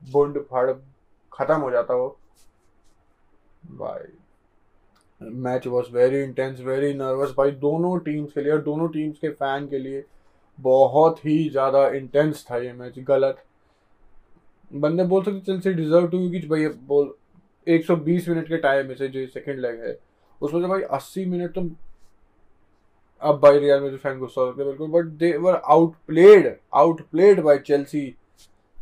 बुंड 0.03 0.39
फाड़ 0.45 0.71
खत्म 1.33 1.61
हो 1.61 1.71
जाता 1.71 1.95
वो। 1.95 2.17
भाई 3.71 4.13
match 5.21 5.67
was 5.67 5.91
very 5.93 6.23
intense 6.23 6.61
very 6.61 6.93
nervous 6.95 7.35
भाई, 7.37 7.51
दोनों 7.51 7.99
टीम्स 8.01 8.33
के 8.33 8.41
लिए 8.41 8.53
और 8.53 8.63
दोनों 8.63 8.89
टीम्स 8.89 9.19
के 9.19 9.29
फ़ैन 9.31 9.67
के 9.69 9.79
लिए 9.79 10.05
बहुत 10.59 11.25
ही 11.27 11.49
ज़्यादा 11.51 11.87
इंटेंस 11.91 12.45
था 12.51 12.57
ये 12.59 12.73
मैच 12.73 12.99
गलत। 13.01 13.43
बंदे 14.71 15.05
बोल 15.05 15.23
सकते 15.25 15.41
चल 15.43 15.61
से 15.61 15.73
डिजर्व 15.75 16.09
टू 16.09 16.19
क्योंकि 16.21 16.47
भाई 16.49 16.67
बोल 16.87 17.15
120 17.67 18.29
मिनट 18.29 18.49
के 18.49 18.57
टाइम 18.59 18.87
में 18.89 18.95
से 18.95 19.09
जो 19.09 19.27
सेकंड 19.29 19.61
लेग 19.61 19.81
है, 19.81 19.99
उसमें 20.41 20.61
से 20.61 20.69
भाई 20.69 20.83
80 20.93 21.25
मिनट 21.27 21.55
तो 21.55 21.69
अब 23.23 23.39
भाई 23.41 23.59
रियल 23.59 23.81
में 23.81 23.97
फ़ैन 23.97 24.19
गुस्सा 24.19 24.41
होते 24.41 24.65
बिल्कुल 24.65 24.91
but 24.91 25.05
they 25.19 25.37
were 25.39 25.61
outplayed 26.07 26.55
outplayed 27.11 27.41
by 27.43 27.59
Chelsea 27.67 28.07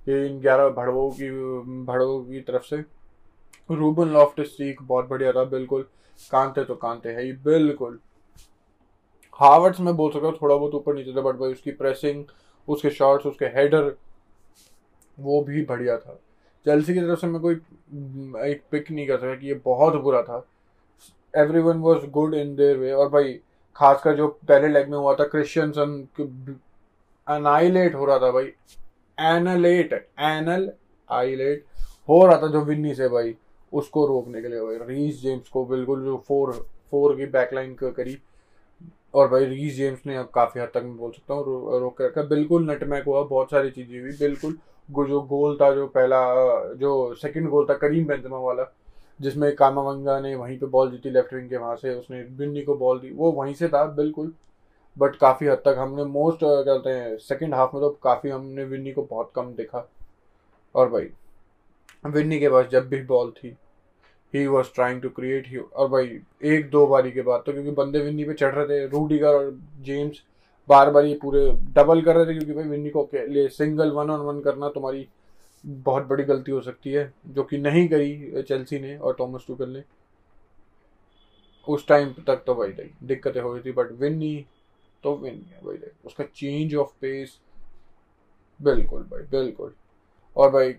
इन 0.09 0.39
ग्यारह 0.41 0.69
भड़वों 0.77 1.11
की 1.13 1.31
भड़वों 1.85 2.23
की 2.25 2.41
तरफ़ 2.43 2.63
से। 2.65 2.77
रूबन 3.71 4.09
लॉफ्ट 4.09 4.41
स्टीक 4.43 4.83
बहुत 4.83 5.09
बढ़िया 5.09 5.33
था, 5.33 5.45
बिल्कुल। 5.47 5.87
कांते 6.33 6.65
तो 6.65 6.75
कांते 6.77 7.09
है 7.09 7.23
ही, 7.25 7.33
बिल्कुल। 7.35 7.99
हावर्ड्स 9.41 9.81
में 9.81 9.95
बोल 9.97 10.11
सकता 10.13 10.27
हूँ 10.27 10.37
थोड़ा 10.43 10.55
बहुत 10.57 10.75
ऊपर 10.75 10.95
नीचे 10.95 11.13
था 11.17 11.21
बट 11.21 11.37
भाई 11.37 11.53
उसकी 11.53 11.71
प्रेसिंग 11.73 12.25
उसके 12.69 12.91
शॉट्स 12.91 13.27
उसके 13.27 13.47
हेडर 13.55 13.95
वो 15.19 15.41
भी 15.45 15.65
बढ़िया 15.65 15.97
था। 15.99 16.19
चेल्सी 16.67 16.95
की 16.95 17.01
तरफ़ 17.01 17.21
से 17.21 17.27
मैं 17.27 17.41
कोई 17.41 17.55
एक 18.45 18.63
पिक 18.71 18.91
नहीं 18.91 19.07
कर 19.07 19.17
सका 19.19 19.35
कि 19.35 19.47
ये 19.47 19.55
बहुत 19.65 19.95
बुरा 20.03 20.23
था। 20.23 20.45
Every 21.35 21.61
one 21.61 21.79
was 21.79 22.07
good 22.11 22.35
in 22.35 22.55
their 22.57 22.77
way 22.77 22.93
और 22.93 23.09
भाई, 23.09 23.33
खासकर 23.77 24.17
जो 24.17 24.29
पहले 24.49 24.69
लेग 24.69 24.89
में 24.91 24.99
हुआ 24.99 25.15
था 25.15 25.25
क्रिश्चियनसन 25.27 26.07
अनाइलेट 27.27 27.95
हो 27.95 28.05
रहा 28.05 28.19
था 28.19 28.31
भाई। 28.31 28.53
एनालेट 29.19 29.93
एनल 30.21 30.71
आईलेट 31.11 31.65
हो 32.09 32.25
रहा 32.27 32.41
था 32.43 32.47
जो 32.49 32.61
विन्नी 32.61 32.95
से 32.95 33.09
भाई। 33.09 33.35
उसको 33.73 34.07
रोकने 34.07 34.43
के 34.43 34.49
लिए 34.49 34.61
भाई। 34.61 34.79
रीस 34.87 35.21
जेम्स 35.23 35.49
को 35.49 35.65
बिल्कुल 35.67 36.05
जो 36.05 36.17
फोर 36.29 36.53
फोर 36.91 37.17
की 37.17 37.27
बैकलाइन 37.29 37.75
करी। 37.83 38.19
और 39.15 39.29
भाई 39.29 39.45
रीस 39.45 39.75
जेम्स 39.77 40.07
ने 40.07 40.17
अब 40.17 40.31
काफ़ी 40.35 40.61
हद 40.61 40.71
तक 40.75 40.83
मैं 40.83 40.97
बोल 40.97 41.11
सकता 41.11 41.35
हूँ 41.35 41.45
रो, 41.45 41.79
रोक 41.79 41.97
के 41.99 42.07
रखा। 42.07 42.23
बिल्कुल 42.25 42.71
नटमैक 42.71 43.05
हुआ 43.05 43.23
बहुत 43.25 43.51
सारी 43.51 43.71
चीज़ें 43.71 44.01
हुई। 44.01 44.13
बिल्कुल 44.19 44.59
जो 45.09 45.21
गोल 45.23 45.57
था 45.57 45.71
जो 45.75 45.87
पहला 45.89 46.19
जो 46.75 47.15
सेकंड 47.15 47.49
गोल 47.49 47.67
था 47.71 47.75
करीम 47.77 48.07
बेंजमा 48.07 48.39
वाला 48.39 48.73
जिसमें 49.21 49.55
कामावंगा 49.57 50.19
ने 50.21 50.35
वहीं 50.35 50.59
पे 50.59 50.67
बॉल 50.67 50.91
जीती 50.91 51.11
लेफ़्ट 51.11 51.35
विंग 51.35 51.49
के 51.51 51.57
वहाँ 51.57 51.77
से 51.77 51.95
उसने 51.95 52.23
बिन्नी 52.39 52.63
को 52.63 52.75
बॉल 52.77 52.99
दी 53.01 53.11
वो 53.11 53.31
वहीं 53.33 53.55
से 53.55 53.69
था 53.69 53.85
बिल्कुल। 53.93 54.33
बट 54.97 55.17
काफ़ी 55.17 55.47
हद 55.47 55.63
तक 55.65 55.77
हमने 55.79 56.05
मोस्ट 56.05 56.41
कहते 56.43 56.91
हैं 56.91 57.17
सेकेंड 57.19 57.55
हाफ़ 57.55 57.75
में 57.75 57.81
तो 57.83 57.91
काफ़ी 58.03 58.31
हमने 58.31 58.65
विन्नी 58.65 58.93
को 58.93 59.03
बहुत 59.03 59.31
कम 59.37 59.55
देखा। 59.55 59.87
और 60.75 60.89
भाई 60.89 61.09
विन्नी 62.05 62.39
के 62.41 62.49
पास 62.49 62.67
जब 62.67 62.89
भी 62.89 63.03
बॉल 63.05 63.31
थी 63.33 63.57
he 64.35 64.47
was 64.47 64.67
trying 64.75 65.01
to 65.03 65.09
create 65.11 65.49
he 65.49 65.57
और 65.57 65.89
भाई, 65.89 66.19
एक 66.45 66.69
दो 66.71 66.87
बारी 66.87 67.11
के 67.13 67.23
बाद 67.23 67.43
तो 67.47 67.53
क्योंकि 67.53 67.71
बंदे 67.73 68.01
विन्नी 68.01 68.25
पे 68.25 68.35
चढ़ 68.35 68.55
रहे 68.55 68.67
थे 68.69 68.87
रूडीगर 68.89 69.35
और 69.35 69.51
जेम्स 69.83 70.23
बार 70.69 70.91
बार 70.91 71.05
ये 71.05 71.19
पूरे 71.23 71.41
डबल 71.75 72.03
कर 72.03 72.17
रहे 72.17 72.27
थे 72.27 72.35
क्योंकि 72.35 72.53
भाई 72.55 72.65
विन्नी 72.65 72.91
को 72.91 73.09
लिए 73.15 73.49
सिंगल 73.51 73.91
वन 73.91 74.11
ऑन 74.11 74.21
वन 74.27 74.41
करना 74.41 74.69
तुम्हारी 74.69 75.07
बहुत 75.65 76.07
बड़ी 76.07 76.25
गलती 76.25 76.53
हो 76.53 76.61
सकती 76.61 76.93
है, 76.93 77.13
जो 77.27 77.43
कि 77.43 77.59
नहीं 77.59 77.89
करी 77.89 78.43
चेल्सी 78.43 78.79
ने 78.79 78.97
और 78.97 79.17
थॉमस 79.21 79.45
टूकल 79.47 79.69
ने। 79.71 79.83
उस 81.67 81.87
टाइम 81.89 82.13
तक 82.27 82.43
तो 82.47 82.55
भाई 82.55 82.91
दिक्कतें 83.03 83.41
हो 83.41 83.53
रही 83.55 83.63
थी 83.65 83.73
बट 83.73 83.93
विन्नी 83.93 84.35
तो 85.05 85.15
विन 85.17 85.35
गया 85.35 85.61
भाई। 85.67 85.91
उसका 86.07 86.25
चेंज 86.25 86.75
ऑफ़ 86.75 86.93
पेस 87.01 87.39
बिल्कुल 88.61 89.03
भाई, 89.03 89.23
बिल्कुल। 89.23 89.73
और 90.37 90.51
भाई 90.51 90.73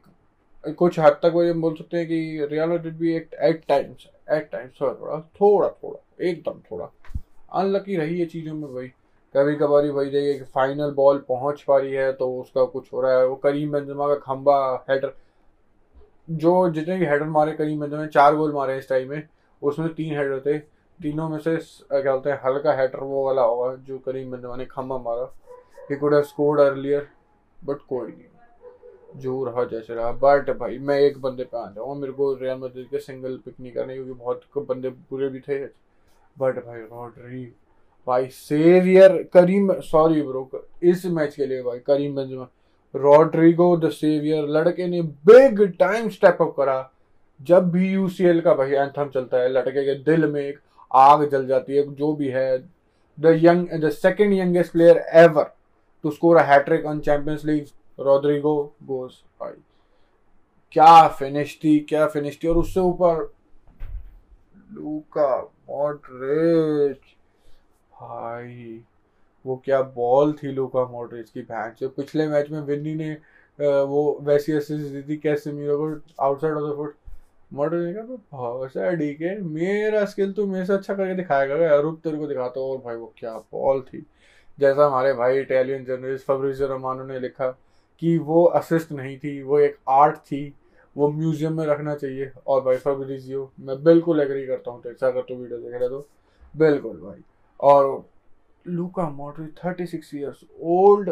कुछ 0.63 0.99
हद 0.99 1.19
तक 1.23 1.31
वो 1.33 1.43
ये 1.43 1.53
बोल 1.53 1.75
सकते 1.75 1.97
हैं 1.97 2.07
कि 2.07 2.47
रियल 2.51 2.69
मैड्रिड 2.69 2.97
भी 2.97 3.13
एक 3.15 3.33
एट 3.41 3.63
टाइम्स 3.67 4.07
एट 4.31 4.49
टाइम्स 4.51 4.81
थोड़ा 4.81 4.93
थोड़ा 5.41 5.67
थोड़ा 5.69 6.25
एकदम 6.25 6.59
थोड़ा। 6.71 6.89
अनलकी 7.53 7.95
रही 7.97 8.19
है 8.19 8.25
चीज़ों 8.25 8.53
में 8.53 8.73
भाई। 8.73 8.87
कभी 9.35 9.55
कभार 9.55 9.91
भाई 9.91 10.05
देखिए 10.05 10.33
कि 10.33 10.43
फाइनल 10.45 10.91
बॉल 10.91 11.17
पहुँच 11.29 11.61
पा 11.61 11.77
रही 11.77 11.93
है 11.93 12.11
तो 12.13 12.29
उसका 12.39 12.63
कुछ 12.65 12.91
हो 12.93 13.01
रहा 13.01 13.17
है। 13.19 13.27
वो 13.27 13.35
करीम 13.35 13.71
बेंजमा 13.71 14.07
का 14.07 14.15
खंबा 14.23 14.85
हेडर 14.89 15.13
जो 16.31 16.69
जितने 16.69 16.97
भी 16.97 17.05
हेडर 17.05 17.25
मारे 17.27 17.51
करीम 17.53 17.79
बेंजमा 17.79 18.05
चार 18.07 18.35
गोल 18.35 18.53
मारे 18.53 18.77
इस 18.77 18.89
टाइम 18.89 19.09
में, 19.09 19.27
उसमें 19.61 19.93
तीन 19.93 20.17
हेडर 20.17 20.39
थे। 20.39 20.57
तीनों 20.99 21.29
में 21.29 21.37
से 21.39 21.55
क्या 21.57 22.11
बोलते 22.11 22.29
हैं, 22.29 22.39
हल्का 22.45 22.73
हेडर 22.73 22.99
वो 22.99 23.25
वाला 23.25 23.41
होगा 23.41 23.73
जो 23.77 23.97
करीम 23.97 24.31
बेंजमा 24.31 24.55
ने 24.55 24.65
खंबा 24.65 24.97
मारा। 24.99 25.31
He 25.89 25.95
could 25.95 26.13
have 26.13 26.23
scored 26.23 26.61
earlier 26.61 27.07
but 27.59 27.81
कोई 27.89 28.07
नहीं। 28.07 28.27
जो 29.15 29.43
रहा 29.43 29.63
जैसे 29.65 29.93
रहा 29.93 30.11
बट 30.13 30.49
भाई, 30.57 30.77
मैं 30.77 30.99
एक 30.99 31.17
बंदे 31.21 31.43
पे 31.43 31.57
आ 31.57 31.65
जाऊँ 31.67 31.97
मेरे 31.99 32.13
को 32.13 32.33
रियल 32.33 32.57
मैड्रिड 32.57 32.87
के 32.87 32.99
सिंगल 32.99 33.37
पिक 33.45 33.53
नहीं 33.59 33.71
करने, 33.71 33.93
क्योंकि 33.93 34.11
बहुत 34.13 34.41
बंदे 34.59 34.89
बुरे 34.89 35.29
भी 35.29 35.39
थे। 35.39 35.63
बट 36.37 36.65
भाई 36.65 36.79
रॉड्री 36.81 37.43
भाई 38.07 38.27
सेवियर 38.27 39.11
करीम 39.33 39.71
सॉरी 39.81 40.21
ब्रो 40.21 40.49
इस 40.83 41.05
मैच 41.07 41.35
के 41.35 41.45
लिए 41.45 41.61
भाई, 41.63 41.79
Karim 41.79 42.15
Benzema 42.15 42.47
Rodrygo 42.95 43.75
the 43.77 43.89
saviour 43.91 44.47
लड़के 44.49 44.87
ने 44.87 45.01
बिग 45.01 45.61
टाइम 45.79 46.09
स्टेप 46.09 46.41
अप 46.41 46.53
करा। 46.57 46.89
जब 47.39 47.69
भी 47.71 47.87
यूसीएल 47.89 48.41
का 48.41 48.53
भाई 48.55 48.71
एंथम 48.71 49.09
चलता 49.13 49.37
है, 49.37 49.49
लड़के 49.49 49.85
के 49.85 49.95
दिल 50.03 50.27
में 50.31 50.41
एक 50.41 50.59
आग 50.91 51.29
जल 51.29 51.47
जाती 51.47 51.75
है, 51.75 51.83
जो 51.85 52.13
भी 52.13 52.27
है। 52.27 52.57
The 53.17 53.39
young 53.43 53.67
the 53.81 53.89
second 53.91 54.33
youngest 54.33 54.71
player 54.71 54.97
ever 55.15 55.51
to 56.03 56.11
score 56.11 56.37
a 56.37 56.43
hattrick 56.43 56.85
on 56.85 56.99
champions 56.99 57.45
league 57.45 57.65
Rodrygo 57.97 58.55
goes 58.83 59.23
भाई। 59.41 59.53
क्या 60.73 61.07
फिनिश 61.09 61.59
थी, 61.63 61.79
क्या 61.79 62.07
फिनिश 62.07 62.39
थी? 62.43 62.47
और 62.47 62.57
उससे 62.57 62.79
ऊपर, 62.79 63.31
लूका 64.73 65.35
मॉडरेज 65.69 66.95
भाई, 67.93 68.81
वो 69.45 69.61
क्या 69.65 69.81
बॉल 69.95 70.33
थी 70.33 70.51
लूका 70.51 70.85
मॉडरेज 70.87 71.29
की 71.29 71.41
भैंस 71.41 71.77
जो 71.79 71.89
पिछले 71.89 72.27
मैच 72.27 72.49
में 72.49 72.59
विन्नी 72.61 72.93
ने 72.95 73.13
वो 73.59 74.17
वैसी 74.21 74.51
असिस्ट 74.51 74.93
दी 74.93 75.01
थी 75.03 75.17
कैसे 75.17 75.51
मीरो 75.51 75.77
को 75.77 76.23
outside 76.23 76.53
of 76.53 76.71
the 76.71 76.75
foot 76.75 76.95
Modric 77.51 77.85
ने 77.85 77.93
कहा 77.93 78.15
बहुत 78.31 78.77
डी 78.95 79.13
के, 79.13 79.35
मेरा 79.39 80.03
स्किल 80.05 80.31
तो 80.33 80.45
मेरे 80.47 80.65
से 80.65 80.73
अच्छा 80.73 80.93
करके 80.93 81.15
दिखाएगा 81.15 81.75
रुक, 81.75 81.99
तेरे 81.99 82.17
को 82.17 82.27
दिखाता 82.27 82.59
हूँ। 82.59 82.71
और 82.71 82.77
भाई, 82.77 82.95
वो 82.95 83.13
क्या 83.17 83.37
बॉल 83.53 83.81
थी? 83.83 84.05
जैसा 84.59 84.85
हमारे 84.85 85.13
भाई 85.13 85.39
इटालियन 85.39 85.85
जर्नलिस्ट 85.85 86.25
फब्रिजो 86.25 86.67
रोमानो 86.67 87.03
ने 87.05 87.19
लिखा 87.19 87.49
कि 88.01 88.17
वो 88.19 88.43
असिस्ट 88.55 88.91
नहीं 88.91 89.17
थी, 89.17 89.41
वो 89.41 89.59
एक 89.59 89.77
आर्ट 89.89 90.17
थी, 90.17 90.53
वो 90.95 91.07
म्यूज़ियम 91.09 91.57
में 91.57 91.65
रखना 91.65 91.95
चाहिए। 91.95 92.31
और 92.47 92.61
भाई 92.61 92.77
फब्रिजियो 92.77 93.51
मैं 93.59 93.83
बिल्कुल 93.83 94.19
एग्री 94.21 94.45
करता 94.47 94.71
हूँ 94.71 94.81
तो 94.83 94.89
अगर 95.07 95.21
तो 95.21 95.35
वीडियो 95.35 95.59
देख 95.59 95.73
रहे 95.73 95.89
तो। 95.89 96.05
बिल्कुल 96.53 96.97
भाई। 96.97 97.21
और 97.59 98.03
Luka 98.65 99.09
Modric 99.09 99.47
thirty 99.57 99.85
six 99.85 100.13
years 100.15 100.43
old 100.61 101.09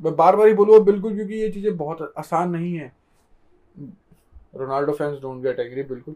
मैं 0.00 0.14
बार 0.16 0.36
बार 0.36 0.46
ही 0.48 0.54
बोलूँगा, 0.54 0.78
बिल्कुल, 0.84 1.14
क्योंकि 1.14 1.34
ये 1.34 1.48
चीज़ें 1.50 1.76
बहुत 1.76 2.12
आसान 2.18 2.50
नहीं 2.50 2.74
है। 2.74 2.92
Ronaldo 4.54 4.92
fans 4.92 5.20
don't 5.20 5.42
get 5.42 5.60
agree 5.60 5.82
बिल्कुल। 5.84 6.14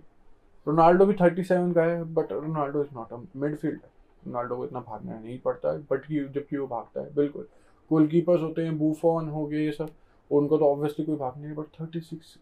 रोनाल्डो 0.66 1.06
भी 1.06 1.14
थर्टी 1.14 1.42
सेवन 1.44 1.72
का 1.72 1.82
है 1.82 2.02
but 2.14 2.32
Ronaldo 2.32 2.82
is 2.82 2.88
not 2.94 3.12
a 3.12 3.18
midfield 3.36 3.80
Ronaldo 4.22 4.56
को 4.56 4.64
इतना 4.64 4.80
भागना 4.80 5.18
नहीं 5.18 5.38
पड़ता 5.38 5.72
है 5.72 5.78
बट 5.82 6.06
जबकि 6.34 6.56
वो 6.56 6.66
भागता 6.66 7.00
है, 7.00 7.14
बिल्कुल। 7.14 7.46
गोलकीपर्स 7.90 8.40
होते 8.42 8.62
हैं 8.62 8.78
बूफॉन 8.78 9.28
हो 9.28 9.46
गए, 9.46 9.58
ये 9.58 9.72
सब। 9.72 9.90
उनको 10.30 10.58
तो 10.58 10.64
ऑब्वियसली 10.64 11.04
कोई 11.04 11.16
भाग 11.16 11.36
नहीं 11.36 11.46
है 11.46 11.54
बट 11.54 11.80
थर्टी 11.80 12.00
सिक्स 12.00 12.36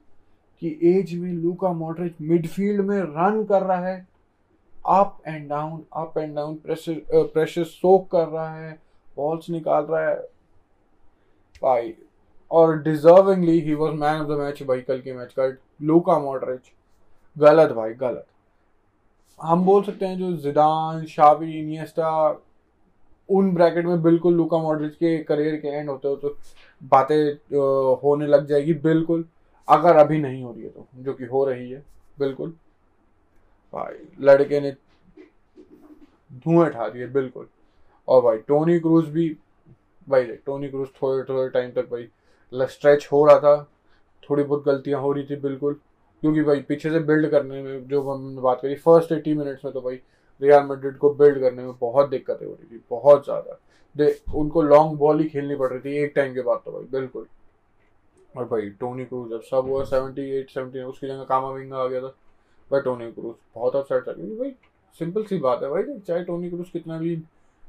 की 0.62 0.78
एज 0.90 1.14
में 1.14 1.32
लूका 1.32 1.72
मॉडरेज 1.74 2.14
मिडफील्ड 2.22 2.80
में 2.86 2.98
रन 2.98 3.44
कर 3.44 3.62
रहा 3.62 3.86
है। 3.86 4.06
Up 4.88 5.18
and 5.26 5.48
down 5.48 5.84
up 5.96 6.18
and 6.18 6.34
down 6.36 6.54
pressure 6.56 7.00
pressure 7.32 7.64
soak 7.64 8.10
कर 8.10 8.26
रहा 8.28 8.54
है 8.54 8.72
बॉल्स 9.16 9.48
निकाल 9.50 9.84
रहा 9.84 10.08
है। 10.08 10.16
भाई, 11.62 11.94
और 12.50 12.82
deservingly 12.82 13.60
he 13.60 13.74
was 13.74 13.94
man 13.94 14.20
of 14.20 14.28
the 14.28 14.38
match 14.38 14.62
भाई 14.62 14.80
कल 14.80 15.00
के 15.00 15.12
मैच 15.12 15.32
का 15.38 15.46
लूका 15.82 16.18
मॉडरेज 16.18 16.72
गलत 17.36 17.72
भाई, 17.72 17.92
गलत। 17.92 18.26
हम 19.40 19.64
बोल 19.64 19.82
सकते 19.82 20.06
हैं 20.06 20.18
जो 20.18 20.32
जिदान 20.36 21.04
शावी 21.06 21.52
इनियस्टा 21.52 22.10
उन 23.28 23.52
ब्रैकेट 23.54 23.86
में 23.86 24.02
बिल्कुल 24.02 24.34
लुका 24.34 24.58
मॉडरिच 24.58 24.94
के 24.94 25.18
करियर 25.18 25.56
के 25.56 25.68
एंड 25.68 25.88
होते 25.90 26.08
हो 26.08 26.16
तो 26.16 26.36
बातें 26.82 27.16
होने 28.02 28.26
लग 28.26 28.46
जाएगी 28.46 28.74
बिल्कुल। 28.74 29.24
अगर 29.68 29.96
अभी 29.96 30.18
नहीं 30.18 30.42
हो 30.42 30.52
रही 30.52 30.62
है 30.62 30.68
तो 30.70 30.86
जो 30.96 31.14
कि 31.14 31.24
हो 31.24 31.44
रही 31.44 31.70
है, 31.70 31.82
बिल्कुल। 32.18 32.50
भाई, 33.74 33.96
लड़के 34.20 34.60
ने 34.60 34.70
धुएँ 36.34 36.66
उठा 36.66 36.88
दिए, 36.88 37.06
बिल्कुल। 37.06 37.46
और 38.08 38.22
भाई 38.22 38.38
टोनी 38.38 38.78
क्रूज 38.80 39.08
भी, 39.08 39.28
भाई 40.08 40.24
टोनी 40.46 40.68
क्रूज 40.68 40.88
थोड़े 41.02 41.22
थोड़े 41.24 41.48
टाइम 41.50 41.72
तक 41.72 41.90
भाई 41.90 42.08
स्ट्रेच 42.66 43.08
हो 43.12 43.24
रहा 43.24 43.38
था। 43.38 43.68
थोड़ी 44.22 44.42
बहुत 44.42 44.64
गलतियाँ 44.64 45.00
हो 45.00 45.12
रही 45.12 45.24
थी, 45.24 45.36
बिल्कुल। 45.36 45.74
क्योंकि 46.22 46.42
भाई, 46.42 46.60
पीछे 46.60 46.90
से 46.90 46.98
बिल्ड 47.00 47.30
करने 47.30 47.62
में, 47.62 47.86
जो 47.88 48.02
हमने 48.02 48.40
बात 48.40 48.60
करी 48.62 48.74
फ़र्स्ट 48.76 49.12
एटी 49.12 49.34
मिनट्स 49.34 49.64
में 49.64 49.74
तो 49.74 49.80
भाई 49.80 50.00
रियल 50.42 50.62
मैड्रिड 50.64 50.96
को 50.98 51.12
बिल्ड 51.14 51.40
करने 51.40 51.62
में 51.62 51.72
बहुत 51.80 52.08
दिक्कतें 52.10 52.46
हो 52.46 52.52
रही 52.52 52.66
थी, 52.68 52.82
बहुत 52.90 53.24
ज़्यादा। 53.24 53.58
उनको 54.34 54.62
लॉन्ग 54.62 54.98
बॉल 54.98 55.20
ही 55.20 55.28
खेलनी 55.28 55.56
पड़ 55.56 55.68
रही 55.68 55.80
थी, 55.80 55.96
एक 55.98 56.12
टाइम 56.16 56.34
के 56.34 56.42
बाद 56.42 56.60
तो 56.64 56.72
भाई, 56.72 56.84
बिल्कुल। 56.90 57.26
और 58.34 58.44
भाई 58.46 58.68
टोनी 58.80 59.04
क्रूज 59.04 59.30
जब 59.30 59.40
सब 59.42 59.68
हुआ 59.68 59.84
सेवेंटी 59.86 60.30
एट 60.38 60.50
सेवेंटी 60.50 60.82
उसकी 60.82 61.06
जगह 61.06 61.24
कामा 61.24 61.50
विंगा 61.50 61.76
आ 61.76 61.86
गया 61.86 62.00
था। 62.00 62.14
भाई 62.70 62.80
टोनी 62.80 63.10
क्रूज 63.12 63.34
बहुत 63.54 63.76
अपसेट 63.76 64.06
था, 64.08 64.12
क्योंकि 64.12 64.36
भाई 64.36 64.54
सिंपल 65.00 65.24
सी 65.24 65.38
बात 65.38 65.62
है 65.62 65.70
भाई, 65.70 65.98
चाहे 65.98 66.24
टोनी 66.24 66.50
क्रूज 66.50 66.68
कितना 66.70 66.98
भी 66.98 67.22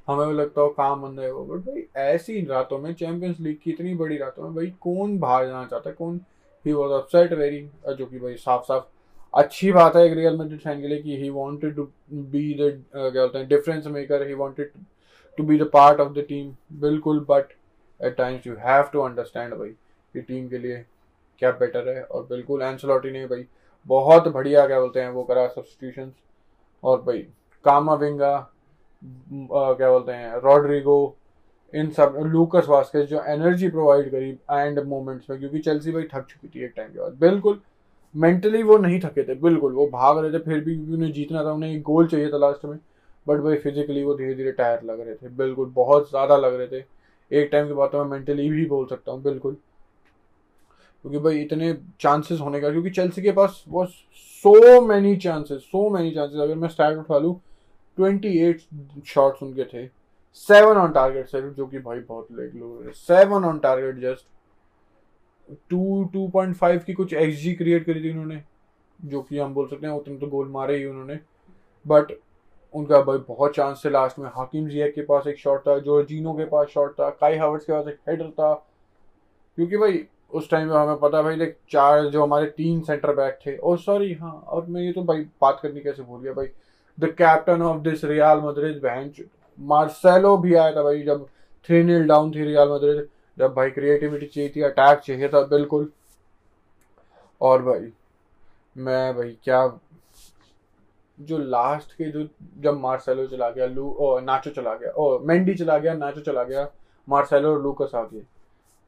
हमें 0.07 0.27
भी 0.27 0.33
लगता 0.33 0.61
हो 0.61 0.69
काम 0.71 1.01
बंद 1.01 1.19
है 1.19 1.31
वो 1.31 1.43
बट 1.45 1.65
भाई, 1.65 1.85
ऐसी 1.97 2.45
रातों 2.45 2.77
में 2.79 2.93
चैंपियंस 2.93 3.39
लीग 3.39 3.57
की 3.63 3.71
इतनी 3.71 3.93
बड़ी 3.95 4.17
रातों 4.17 4.43
में 4.43 4.55
भाई, 4.55 4.67
कौन 4.81 5.17
बाहर 5.19 5.45
जाना 5.47 5.65
चाहता 5.65 5.89
है, 5.89 5.95
कौन 5.95 6.19
ही 6.65 6.73
वॉज़ 6.73 6.91
अपसेट 6.93 7.33
वेरी 7.33 7.61
जो 7.89 8.05
कि 8.05 8.19
भाई 8.19 8.35
साफ़ 8.37 8.63
साफ़ 8.63 8.85
अच्छी 9.33 9.71
बात 9.71 9.95
है 9.95 10.03
एक 10.05 10.13
रियल 10.13 10.37
मैड्रिड 10.37 10.59
फ़ैन 10.59 10.81
के 10.81 10.87
लिए 10.87 11.01
कि 11.01 11.17
he 11.17 11.29
wanted 11.29 11.75
to 11.75 11.83
be 12.13 12.53
the 12.53 12.71
क्या 12.93 13.11
बोलते 13.11 13.37
हैं 13.37 13.47
difference 13.47 13.87
maker 13.87 14.27
he 14.27 14.33
wanted 14.35 14.71
to 15.37 15.43
be 15.43 15.57
the 15.59 15.69
part 15.73 15.99
of 15.99 16.13
the 16.13 16.25
team 16.29 16.51
बिल्कुल 16.81 17.19
but 17.29 17.53
at 18.01 18.15
times 18.17 18.47
you 18.47 18.55
have 18.59 18.89
to 18.93 19.01
understand 19.01 19.53
भाई 19.53 19.69
कि 19.69 20.21
टीम 20.21 20.47
के 20.49 20.57
लिए 20.57 20.83
क्या 21.41 21.51
बेटर 21.51 21.87
है, 21.87 22.01
और 22.03 22.23
बिल्कुल 22.29 22.61
एंसलॉटी 22.61 23.11
ने 23.11 23.25
भाई 23.27 23.45
बहुत 23.87 24.27
बढ़िया, 24.27 24.65
क्या 24.67 24.79
बोलते 24.79 24.99
हैं, 24.99 25.09
वो 25.09 25.23
करा 25.23 25.47
सब्सटीट्यूशन 25.47 26.11
और 26.83 27.01
भाई 27.01 27.17
कामा 27.65 27.93
विंगा 27.95 28.37
क्या 29.01 29.91
बोलते 29.91 30.11
हैं 30.11 30.39
रॉड्रिगो 30.41 31.15
इन 31.73 31.89
सब 31.91 32.15
लूकस 32.25 32.65
वास्केस 32.69 33.07
जो 33.09 33.23
एनर्जी 33.29 33.69
प्रोवाइड 33.69 34.09
करी 34.11 34.29
एंड 34.29 34.79
मोमेंट्स 34.87 35.29
में, 35.29 35.39
क्योंकि 35.39 35.59
चेल्सी 35.59 35.91
भाई 35.91 36.03
थक 36.13 36.25
चुकी 36.29 36.47
थी 36.49 36.63
एक 36.65 36.73
टाइम 36.75 36.89
के 36.89 36.99
बाद, 36.99 37.13
बिल्कुल। 37.19 37.61
मेंटली 38.15 38.61
वो 38.63 38.77
नहीं 38.77 38.99
थके 38.99 39.23
थे, 39.23 39.35
बिल्कुल, 39.37 39.73
वो 39.73 39.87
भाग 39.87 40.17
रहे 40.17 40.31
थे, 40.33 40.39
फिर 40.39 40.63
भी 40.63 40.75
उन्हें 40.95 41.11
जीतना 41.13 41.43
था, 41.43 41.51
उन्हें 41.51 41.81
गोल 41.81 42.07
चाहिए 42.07 42.31
था 42.33 42.37
लास्ट 42.37 42.65
में 42.65 42.77
बट 43.27 43.39
भाई 43.39 43.55
फिजिकली 43.57 44.03
वो 44.03 44.13
धीरे 44.15 44.33
धीरे 44.35 44.51
टायर 44.51 44.83
लग 44.83 44.99
रहे 45.01 45.15
थे, 45.15 45.29
बिल्कुल, 45.29 45.69
बहुत 45.75 46.09
ज़्यादा 46.09 46.37
लग 46.37 46.55
रहे 46.55 46.67
थे। 46.69 46.83
एक 47.31 47.49
टाइम 47.51 47.67
के 47.67 47.73
बाद 47.73 47.89
तो 47.91 48.03
मैं 48.03 48.09
मेंटली 48.11 48.49
भी 48.49 48.65
बोल 48.65 48.85
सकता 48.87 49.11
हूँ, 49.11 49.21
बिल्कुल। 49.23 49.57
क्योंकि 51.05 51.19
भाई 51.19 51.41
इतने 51.41 51.73
चांसेस 51.99 52.39
होने 52.39 52.59
का, 52.61 52.69
क्योंकि 52.71 52.89
चेल्सी 52.89 53.21
के 53.21 53.31
पास 53.31 53.63
वो 53.67 53.85
so 53.85 54.81
many 54.81 55.15
chances 55.17 55.61
so 55.61 55.89
many 55.89 56.11
chances 56.11 56.39
अगर 56.39 56.55
मैं 56.55 56.69
स्टार्ट 56.69 56.97
उठा 56.99 57.17
लूँ 57.17 57.39
ट्वेंटी 57.97 58.37
एट 58.39 58.61
शॉट्स 59.07 59.43
उनके 59.43 59.63
थे 59.63 59.85
सेवन 60.35 60.77
ऑन 60.77 60.91
टारगेट 60.91 61.27
सर 61.27 61.49
जो 61.49 61.65
कि 61.67 61.79
भाई 61.79 61.99
बहुत 61.99 62.27
लेग 62.31 62.55
लो 62.55 62.91
seven 62.95 63.45
on 63.45 63.59
target 63.59 63.99
just 64.01 64.25
two 65.69 66.03
two 66.13 66.27
point 66.27 66.55
five 66.55 66.79
की 66.79 66.93
कुछ 66.93 67.13
एक्स 67.13 67.37
जी 67.37 67.53
क्रिएट 67.53 67.85
करी 67.85 68.03
थी 68.03 68.11
उन्होंने 68.11 68.41
जो 68.99 69.21
कि 69.21 69.37
हम 69.39 69.53
बोल 69.53 69.67
सकते 69.67 69.87
हैं 69.87 69.93
उतने 69.93 70.17
तो 70.17 70.27
गोल 70.27 70.47
मारे 70.47 70.75
ही 70.77 70.85
उन्होंने। 70.85 71.19
बट 71.85 72.11
उनका 72.73 73.01
भाई 73.01 73.17
बहुत 73.27 73.55
चांस 73.55 73.81
थे 73.85 73.89
लास्ट 73.89 74.19
में। 74.19 74.29
हाकिम 74.29 74.67
जिया 74.69 74.87
के 74.87 75.01
पास 75.01 75.27
एक 75.27 75.37
शॉट 75.37 75.67
था 75.67 75.77
जो 75.79 76.01
जीनो 76.03 76.33
के 76.33 76.45
पास 76.45 76.67
शॉट 76.67 76.93
था 76.93 77.09
काई 77.11 77.37
हावर्स 77.37 77.65
के 77.65 77.73
पास 77.73 77.87
एक 77.87 77.99
हेडर 78.09 78.29
था। 78.29 78.53
क्योंकि 79.57 79.77
भाई, 79.77 80.05
उस 80.33 80.49
टाइम 80.49 80.67
में 80.67 80.75
हमें 80.75 80.97
पता 80.97 81.21
भाई 81.21 81.35
लाइक 81.35 81.57
चार 81.71 82.05
जो 82.05 82.23
हमारे 82.23 82.45
तीन 82.57 82.81
सेंटर 82.81 83.13
बैक 83.15 83.39
थे। 83.45 83.55
और 83.57 83.77
सॉरी 83.79 84.13
हाँ 84.13 84.31
और 84.47 84.65
मैं 84.65 84.81
ये 84.81 84.91
तो 84.93 85.03
भाई 85.03 85.21
बात 85.41 85.59
करनी 85.63 85.79
कैसे 85.79 86.03
भूल 86.03 86.21
गया 86.21 86.33
भाई। 86.33 86.47
The 86.97 87.13
captain 87.17 87.61
of 87.61 87.81
this 87.81 88.03
Real 88.05 88.41
Madrid 88.41 88.79
बहन 88.83 89.11
मार्सेलो 89.59 90.37
भी 90.37 90.53
आया 90.53 90.75
था 90.75 90.83
भाई, 90.83 91.01
जब 91.03 91.25
थ्री 91.65 91.83
नील 91.83 92.07
डाउन 92.07 92.31
थी 92.35 92.43
रियाल 92.43 92.69
मद्रिद 92.69 93.07
जब 93.39 93.53
भाई 93.53 93.69
क्रिएटिविटी 93.69 94.25
चाहिए 94.25 94.51
थी 94.55 94.61
अटैक 94.61 94.99
चाहिए 94.99 95.27
था, 95.29 95.41
बिल्कुल। 95.47 95.91
और 97.41 97.61
भाई, 97.63 97.91
मैं 98.75 99.15
भाई 99.15 99.37
क्या, 99.43 99.79
जो 101.17 101.37
लास्ट 101.37 101.93
के 101.93 102.09
जो, 102.11 102.27
जब 102.59 102.79
मार्सेलो 102.79 103.25
चला 103.27 103.49
गया 103.49 103.65
लू 103.65 103.89
ओ 103.91 104.19
नाचो 104.19 104.49
चला 104.49 104.75
गया, 104.75 104.91
ओ 104.91 105.19
मेंडी 105.19 105.55
चला 105.55 105.77
गया 105.77 105.93
नाचो 105.93 106.21
चला 106.21 106.43
गया 106.43 106.67
मार्सेलो 107.07 107.53
और 107.53 107.61
लूकस 107.61 107.95
आ 107.95 108.03
गए। 108.03 108.25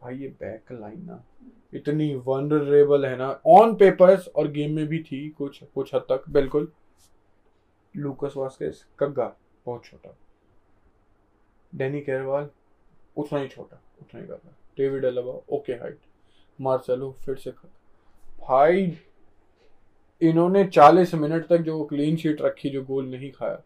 भाई 0.02 0.18
ये 0.18 0.28
बैक 0.40 0.72
लाइन 0.72 1.04
ना, 1.06 1.24
इतनी 1.74 2.14
वनरेबल 2.26 3.06
है 3.06 3.16
ना 3.18 3.30
ऑन 3.48 3.76
पेपर्स 3.76 4.28
और 4.28 4.48
गेम 4.52 4.76
में 4.76 4.86
भी 4.88 5.04
थी 5.04 5.28
कुछ 5.30 5.64
कुछ 5.66 5.94
हद 5.96 6.06
तक, 6.10 6.24
बिल्कुल। 6.30 6.72
लूकस 7.94 8.34
वास्केस 8.38 8.86
कग्गा, 9.00 9.36
बहुत 9.66 9.86
छोटा। 9.86 10.16
डेनी 11.74 12.02
केरवाल 12.02 12.50
उतना 13.18 13.40
ही 13.40 13.48
छोटा 13.48 13.82
उतना 14.02 14.20
ही 14.20 14.26
कग्गा 14.26 14.56
David 14.78 15.06
Alaba 15.06 15.34
okay 15.56 15.74
height. 15.74 15.98
Marcelo 16.60 17.16
फिर 17.26 17.36
से 17.38 17.52
भाई 18.42 18.98
इन्होंने 20.22 20.64
40 20.68 21.14
मिनट 21.16 21.48
तक 21.48 21.62
जो 21.62 21.84
क्लीन 21.86 22.16
शीट 22.18 22.42
रखी 22.42 22.70
जो 22.70 22.84
गोल 22.84 23.06
नहीं 23.06 23.32
खाया। 23.32 23.62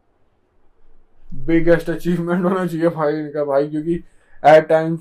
बिगेस्ट 1.46 1.90
अचीवमेंट 1.90 2.44
होना 2.46 2.66
चाहिए 2.66 2.90
भाई 2.90 3.14
इनका 3.14 3.44
भाई 3.46 3.68
क्योंकि 3.70 3.96
एट 4.44 4.68
टाइम्स 4.68 5.00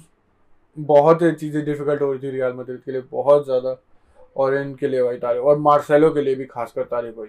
बहुत 0.76 1.22
चीज़ें 1.40 1.64
डिफ़िकल्ट 1.64 2.02
हो 2.02 2.12
रही 2.12 2.22
थी 2.22 2.30
रियाल 2.30 2.52
मद्रिद 2.52 2.80
के 2.84 2.92
लिए 2.92 3.00
बहुत 3.10 3.44
ज़्यादा। 3.44 3.76
और 4.36 4.54
इनके 4.56 4.88
लिए 4.88 5.02
भाई 5.02 5.18
तारीफ़ 5.18 5.42
और 5.42 5.58
मार्सेलो 5.58 6.10
के 6.10 6.22
लिए 6.22 6.34
भी 6.34 6.44
खासकर 6.46 6.84
तारीफ़ 6.84 7.14
भाई। 7.16 7.28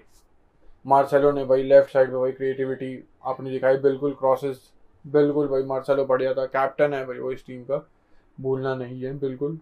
मार्सेलो 0.86 1.32
ने 1.32 1.44
भाई 1.46 1.64
लेफ़्ट 1.64 1.92
साइड 1.92 2.10
पे 2.10 2.18
भाई 2.18 2.32
क्रिएटिविटी 2.32 2.98
आपने 3.26 3.52
दिखाई 3.52 3.78
बिल्कुल 3.80 4.14
क्रॉसेस 4.14 4.72
बिल्कुल 5.06 5.48
भाई 5.48 5.64
मार्सेलो 5.64 6.04
बढ़िया 6.06 6.34
था। 6.34 6.46
कैप्टन 6.46 6.94
है 6.94 7.06
भाई 7.06 7.18
वो 7.18 7.32
इस 7.32 7.46
टीम 7.46 7.64
का। 7.64 7.86
भूलना 8.38 8.74
नहीं 8.76 9.02
है, 9.02 9.18
बिल्कुल। 9.20 9.58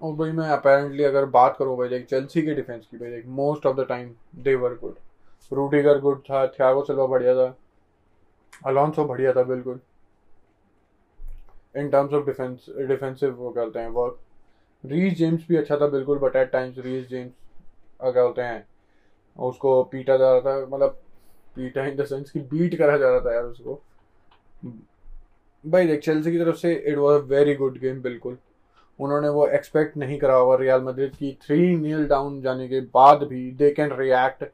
और 0.00 0.14
भाई 0.14 0.30
मैं 0.32 0.48
अपेरेंटली 0.48 1.04
अगर 1.04 1.24
बात 1.30 1.56
करूँ 1.56 1.76
भाई 1.78 1.88
लाइक 1.88 2.06
चेल्सी 2.06 2.42
के 2.42 2.54
डिफेंस 2.54 2.86
की 2.86 2.96
भाई 2.96 3.10
like 3.10 3.26
most 3.36 3.66
of 3.66 3.76
the 3.76 3.86
time 3.88 4.14
they 4.36 4.54
were 4.54 4.74
good 4.74 4.94
Rudiger 5.52 5.98
good 5.98 6.20
था 6.20 6.46
थियागो 6.48 6.82
सिल्वा 6.82 7.06
बढ़िया 7.06 7.34
था। 7.34 7.54
अलॉन्सो 8.66 9.04
बढ़िया 9.04 9.32
था, 9.32 9.42
बिल्कुल। 9.42 9.80
In 11.74 11.88
terms 11.90 12.12
of 12.12 12.24
defence 12.26 12.66
defensive 12.78 13.32
वो 13.34 13.50
कहते 13.50 13.78
हैं 13.78 13.88
वर्क 13.90 14.18
रीज 14.84 15.16
जेम्स 15.18 15.46
भी 15.48 15.56
अच्छा 15.56 15.76
था, 15.76 15.86
बिल्कुल 15.86 16.18
but 16.18 16.36
at 16.36 16.50
times 16.52 16.78
Reece 16.78 17.08
James 17.08 17.32
क्या 18.02 18.22
होते 18.22 18.42
हैं, 18.42 18.64
उसको 19.36 19.82
पीटा 19.84 20.16
जा 20.16 20.32
रहा 20.32 20.40
था 20.40 20.66
मतलब 20.66 20.96
पीटा 21.56 21.84
इन 21.84 21.96
द 21.96 22.04
सेंस 22.04 22.30
कि 22.30 22.40
बीट 22.40 22.74
करा 22.78 22.96
जा 22.96 23.10
रहा 23.10 23.20
था 23.20 23.34
यार 23.34 23.44
उसको। 23.44 23.80
भाई 24.64 25.86
देख 25.86 26.00
चेल्सी 26.00 26.32
की 26.32 26.38
तरफ़ 26.38 26.56
से 26.56 26.72
it 26.74 26.96
was 26.98 27.22
a 27.22 27.26
very 27.26 27.54
good 27.54 27.78
game 27.78 28.00
बिल्कुल। 28.02 28.36
उन्होंने 28.98 29.28
वो 29.28 29.46
एक्सपेक्ट 29.48 29.96
नहीं 29.96 30.18
करा 30.18 30.34
हुआ 30.34 30.56
रियल 30.56 30.80
मद्रिद 30.82 31.14
की। 31.16 31.32
थ्री 31.42 31.76
नील 31.76 32.06
डाउन 32.08 32.40
जाने 32.42 32.68
के 32.68 32.80
बाद 32.94 33.22
भी 33.22 33.50
दे 33.50 33.70
कैन 33.70 33.92
रिएक्ट 33.92 34.44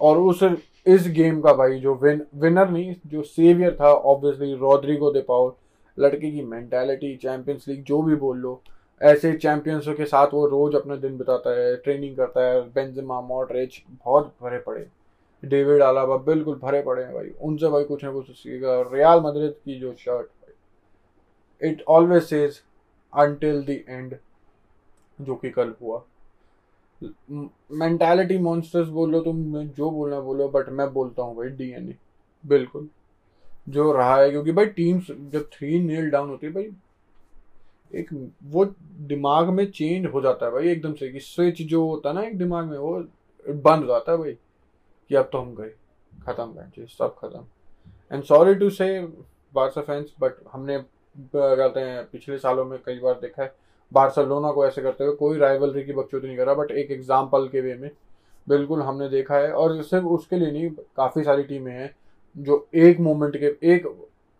और 0.00 0.18
उस, 0.18 0.42
इस 0.86 1.08
गेम 1.08 1.40
का 1.40 1.52
भाई 1.54 1.78
जो 1.80 1.94
विन 1.94 2.22
विनर 2.34 2.68
नहीं, 2.70 2.94
जो 3.06 3.22
सेवियर 3.22 3.76
था 3.80 3.92
ऑब्वियसली 3.92 4.54
रॉड्रिगो 4.56 5.10
दे 5.12 5.20
पाउल 5.20 5.52
लड़के 5.98 6.30
की 6.30 6.42
मैंटेलिटी 6.42 7.14
चैंपियंस 7.16 7.64
लीग 7.68 7.82
जो 7.84 8.02
भी 8.02 8.14
बोल 8.16 8.38
लो, 8.38 8.60
ऐसे 9.00 9.32
चैंपियंसों 9.32 9.94
के 9.94 10.04
साथ 10.04 10.34
वो 10.34 10.46
रोज 10.46 10.74
अपना 10.74 10.96
दिन 10.96 11.18
बिताता 11.18 11.50
है 11.58 11.76
ट्रेनिंग 11.76 12.16
करता 12.16 12.44
है 12.44 12.60
बेंजमा 12.72 13.20
मॉडरेज 13.20 13.82
बहुत 14.04 14.34
भरे 14.42 14.58
पड़े। 14.58 14.86
डेविड 15.42 15.82
आलाबा 15.82 16.16
बिल्कुल 16.24 16.58
भरे 16.62 16.82
पड़े 16.82 17.02
हैं 17.02 17.14
भाई। 17.14 17.30
उनसे 17.40 17.68
भाई 17.68 17.84
कुछ 17.84 18.04
ना 18.04 18.12
कुछ 18.12 18.30
सीखेगा। 18.30 18.80
रियाल 18.92 19.20
मद्रिद 19.20 19.54
की 19.64 19.78
जो 19.80 19.92
shirt 19.98 20.28
it 21.62 21.82
always 21.88 22.22
says 22.22 22.60
until 23.12 23.62
the 23.64 23.70
end 23.88 24.16
जो 25.18 25.34
कि 25.34 25.50
कल 25.50 25.74
हुआ। 25.82 26.02
मेंटालिटी 27.02 28.38
मॉन्स्टर्स 28.38 28.88
बोलो 28.88 29.20
तुम 29.20 29.64
जो 29.66 29.90
बोलना 29.90 30.20
बोलो 30.20 30.48
बट 30.48 30.68
मैं 30.70 30.92
बोलता 30.92 31.22
हूँ 31.22 31.36
भाई 31.36 31.48
डीएनए 31.48 31.96
बिल्कुल। 32.44 32.88
जो 33.68 33.90
रहा 33.92 34.16
है, 34.16 34.30
क्योंकि 34.30 34.52
भाई 34.52 34.66
टीम्स 34.66 35.06
जब 35.10 35.48
थ्री 35.52 35.78
नील 35.80 36.10
डाउन 36.10 36.28
होती 36.30 36.46
है 36.46 36.52
भाई, 36.52 36.70
एक 37.92 38.08
वो 38.44 38.64
दिमाग 39.06 39.48
में 39.48 39.70
चेंज 39.70 40.06
हो 40.06 40.20
जाता 40.20 40.46
है 40.46 40.52
भाई, 40.52 40.68
एकदम 40.68 40.92
से 40.94 41.08
कि 41.08 41.20
स्विच 41.20 41.62
जो 41.62 41.84
होता 41.86 42.08
है 42.08 42.14
ना, 42.14 42.22
एक 42.22 42.38
दिमाग 42.38 42.66
में 42.66 42.78
वो 42.78 42.92
बंद 43.46 43.82
हो 43.82 43.86
जाता 43.86 44.12
है 44.12 44.18
भाई। 44.18 44.36
कि 45.10 45.16
अब 45.16 45.28
तो 45.32 45.38
हम 45.38 45.54
गए, 45.54 45.70
खत्म 46.12 46.48
मैच 46.48 46.88
सब 46.90 47.14
खत्म। 47.18 47.44
And 48.12 48.22
sorry 48.24 48.54
to 48.54 48.68
say 48.70 49.00
Barca 49.54 49.80
fans 49.80 50.12
but 50.20 50.34
हमने 50.52 50.78
कहते 51.26 51.80
हैं, 51.80 52.04
पिछले 52.04 52.38
सालों 52.38 52.64
में 52.64 52.78
कई 52.86 52.98
बार 52.98 53.14
देखा 53.14 53.42
है, 53.42 53.52
बार्सलोना 53.92 54.50
को 54.52 54.66
ऐसे 54.66 54.82
करते 54.82 55.04
हुए 55.04 55.14
कोई 55.16 55.38
राइवलरी 55.38 55.82
की 55.84 55.92
बकचोदी 55.92 56.26
नहीं 56.26 56.36
कर 56.36 56.54
बट 56.54 56.70
एक 56.72 56.90
एग्ज़ाम्पल 56.90 57.48
के 57.48 57.60
वे 57.60 57.74
में 57.74 57.90
बिल्कुल 58.46 58.82
हमने 58.82 59.08
देखा 59.08 59.36
है। 59.36 59.52
और 59.52 59.82
सिर्फ़ 59.82 60.06
उसके 60.08 60.36
लिए 60.36 60.50
नहीं, 60.50 60.70
काफ़ी 60.96 61.24
सारी 61.24 61.42
टीमें 61.42 61.72
हैं 61.72 61.94
जो 62.36 62.66
एक 62.76 63.00
मोमेंट 63.00 63.36
के, 63.36 63.46
एक, 63.66 63.86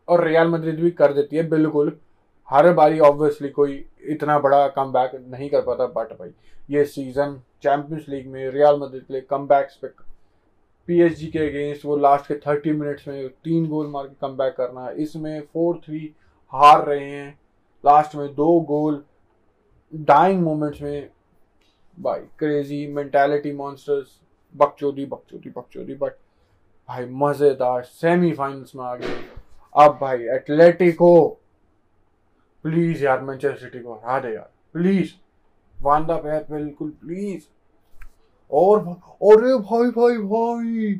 और 0.09 0.25
रियल 0.25 0.49
मद्रिद 0.49 0.81
भी 0.81 0.91
कर 0.93 1.13
देती 1.13 1.37
है, 1.37 1.49
बिल्कुल। 1.49 1.97
हर 2.49 2.73
बारी 2.75 2.99
ऑब्वियसली 3.01 3.49
कोई 3.51 3.85
इतना 4.05 4.39
बड़ा 4.39 4.67
कम 4.71 4.93
नहीं 4.95 5.49
कर 5.51 5.61
पाता 5.63 5.87
बट 5.89 6.13
भाई, 6.13 6.31
ये 6.71 6.85
सीज़न 6.87 7.41
चैंपियंस 7.63 8.07
लीग 8.09 8.27
में 8.27 8.49
रियल 8.51 8.81
मद्रिद 8.81 9.03
के 9.03 9.13
लिए 9.15 9.23
कम 9.31 9.47
पे 9.51 9.89
पीएसजी 10.89 11.27
के 11.27 11.39
अगेंस्ट 11.39 11.85
वो 11.85 11.97
लास्ट 11.97 12.27
के 12.27 12.35
थर्टी 12.41 12.73
मिनट्स 12.73 13.09
में 13.09 13.29
तीन 13.45 13.69
गोल 13.69 13.87
मार 13.87 14.07
के 14.07 14.15
कम 14.21 14.37
बैक 14.37 14.55
करना 14.55 14.89
इसमें 14.99 15.41
फोर 15.53 15.81
थ्री 15.85 16.01
हार 16.53 16.85
रहे 16.87 17.05
हैं। 17.05 17.39
लास्ट 17.85 18.15
में 18.15 18.35
दो 18.35 18.61
गोल 18.69 19.03
डाइंग 19.93 20.43
मोमेंट्स 20.43 20.83
में। 20.83 21.09
भाई 21.99 22.21
क्रेजी 22.39 22.87
मेंटालिटी 22.87 23.53
मॉन्स्टर्स 23.53 24.19
बकचोदी 24.55 25.05
बकचोदी 25.07 25.51
बकचोदी 25.51 25.95
बट 25.95 26.13
भाई, 26.89 27.05
मज़ेदार 27.07 27.83
सेमीफाइनल्स 27.83 28.75
में 28.77 28.85
आ 28.85 28.95
गए। 28.95 29.21
अब 29.75 29.99
भाई 30.01 30.23
एटलेटिको 30.37 31.29
प्लीज़ 32.65 33.05
यार 33.05 33.21
मैनचेस्टर 33.21 33.59
सिटी 33.59 33.81
को 33.81 33.95
हरा 33.95 34.19
दे 34.21 34.35
यार। 34.35 34.51
प्लीज़ 34.73 35.13
वांदा 35.79 36.17
पे 36.17 36.39
बिल्कुल 36.53 36.91
प्लीज़ 37.01 37.43
और 38.53 38.79
अरे 38.79 39.55
भाई 39.61 39.91
भाई 39.91 40.17
भाई। 40.19 40.95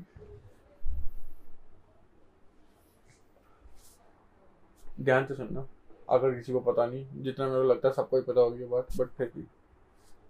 ध्यान 5.01 5.25
से 5.27 5.35
सुनना। 5.35 5.67
अगर 6.09 6.35
किसी 6.35 6.53
को 6.53 6.61
पता 6.61 6.87
नहीं 6.87 7.23
जितना 7.23 7.47
मेरे 7.47 7.63
को 7.63 7.69
लगता 7.69 7.89
है 7.89 7.95
सबको 7.95 8.17
ही 8.17 8.23
पता 8.23 8.41
होगी 8.41 8.65
बात 8.65 8.87
बट 8.99 9.09
फिर 9.09 9.31
भी। 9.37 9.45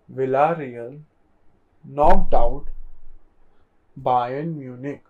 Villarreal 0.52 1.02
knocked 1.84 2.34
out 2.34 2.68
Bayern 3.96 4.48
Munich 4.48 5.02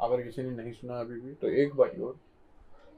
अगर 0.00 0.22
किसी 0.22 0.42
ने 0.42 0.50
नहीं 0.50 0.72
सुना 0.72 1.00
अभी 1.00 1.20
भी 1.20 1.32
तो 1.32 1.48
एक 1.48 1.74
बार 1.76 2.00
और। 2.00 2.18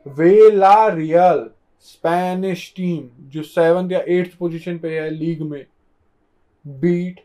वेला 0.07 0.87
रियल 0.89 1.49
स्पेनिश 1.81 2.73
टीम 2.77 3.09
जो 3.31 3.43
सेवन 3.43 3.91
या 3.91 4.01
एट्थ 4.09 4.37
पोजीशन 4.39 4.79
पे 4.79 4.99
है 5.01 5.09
लीग 5.11 5.43
में 5.43 5.65
बीट 6.65 7.21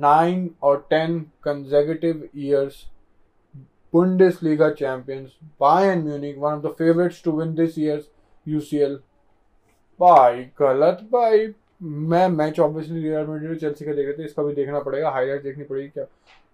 नाइन 0.00 0.50
और 0.62 0.86
ten 0.90 1.20
consecutive 1.44 2.28
years 2.36 2.84
Bundesliga 3.92 4.68
champions 4.78 5.34
Bayern 5.60 6.00
Munich, 6.04 6.36
one 6.36 6.54
of 6.54 6.62
the 6.62 6.70
favorites 6.78 7.18
to 7.22 7.30
win 7.30 7.50
this 7.58 7.76
year's 7.76 8.06
UCL. 8.46 8.96
भाई 10.00 10.42
गलत 10.60 11.02
भाई। 11.12 11.46
मैं 11.82 12.28
match 12.28 12.58
obviously 12.60 13.02
Real 13.02 13.26
Madrid 13.26 13.58
Chelsea 13.60 13.84
का 13.84 13.92
देख 13.94 14.06
रहे 14.06 14.16
थे 14.18 14.24
इसका 14.24 14.42
भी 14.42 14.54
देखना 14.54 14.80
पड़ेगा 14.80 15.10
हाईलाइट 15.10 15.42
देखनी 15.42 15.64
पड़ेगी 15.64 15.88
क्या। 15.88 16.04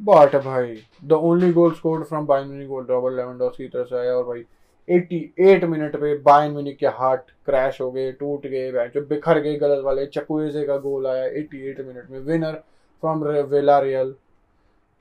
बट 0.00 0.36
भाई 0.44 0.76
the 1.04 1.12
only 1.12 1.52
goal 1.52 1.72
scored 1.74 2.04
from 2.06 2.26
Bayern 2.26 2.46
Munich 2.48 2.68
goal 2.68 2.84
Robert 2.90 3.16
Lewandowski 3.16 3.64
की 3.64 3.68
तरफ़ 3.68 3.88
से 3.88 3.96
आया 3.98 4.14
और 4.14 4.24
भाई 4.24 4.44
88 4.88 5.64
मिनट 5.68 5.96
पे 6.00 6.14
बायन 6.22 6.52
म्यूनिक 6.52 6.76
के 6.78 6.86
हार्ट 6.98 7.30
क्रैश 7.46 7.80
हो 7.80 7.90
गए 7.92 8.12
टूट 8.20 8.46
गए 8.46 8.88
जो 8.94 9.06
बिखर 9.06 9.40
गए 9.40 9.56
गलत 9.58 9.84
वाले 9.84 10.06
चकुएजे 10.16 10.64
का 10.66 10.76
गोल 10.86 11.06
आया 11.06 11.24
88 11.42 11.86
मिनट 11.86 12.10
में 12.10 12.18
विनर 12.20 12.62
फ्रॉम 13.02 13.24
वेला 13.24 13.78
रियल 13.80 14.14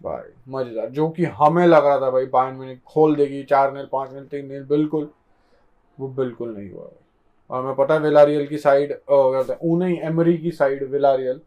भाई 0.02 0.32
मज़ेदार 0.50 0.90
जो 0.90 1.10
कि 1.10 1.26
हमें 1.26 1.66
लग 1.68 1.86
रहा 1.86 2.00
था 2.02 2.10
भाई 2.12 2.26
बायन 2.28 2.56
म्यूनिक 2.56 2.80
खोल 2.84 3.16
देगी, 3.16 3.44
चार 3.44 3.74
नील, 3.74 3.88
पाँच 3.92 4.14
नील, 4.14 4.26
तीन 4.26 4.48
नील, 4.48 4.64
बिल्कुल। 4.66 5.10
वो 5.98 6.08
बिल्कुल 6.10 6.56
नहीं 6.58 6.70
हुआ। 6.70 6.90
और 7.50 7.64
हमें 7.64 7.76
पता 7.76 7.94
है 7.94 8.00
विलारियल 8.00 8.46
की 8.48 8.58
साइड 8.58 8.98
ऊनई 9.10 10.00
एमरी 10.04 10.38
की 10.38 10.52
साइड 10.52 10.84
विलारियल। 10.92 11.40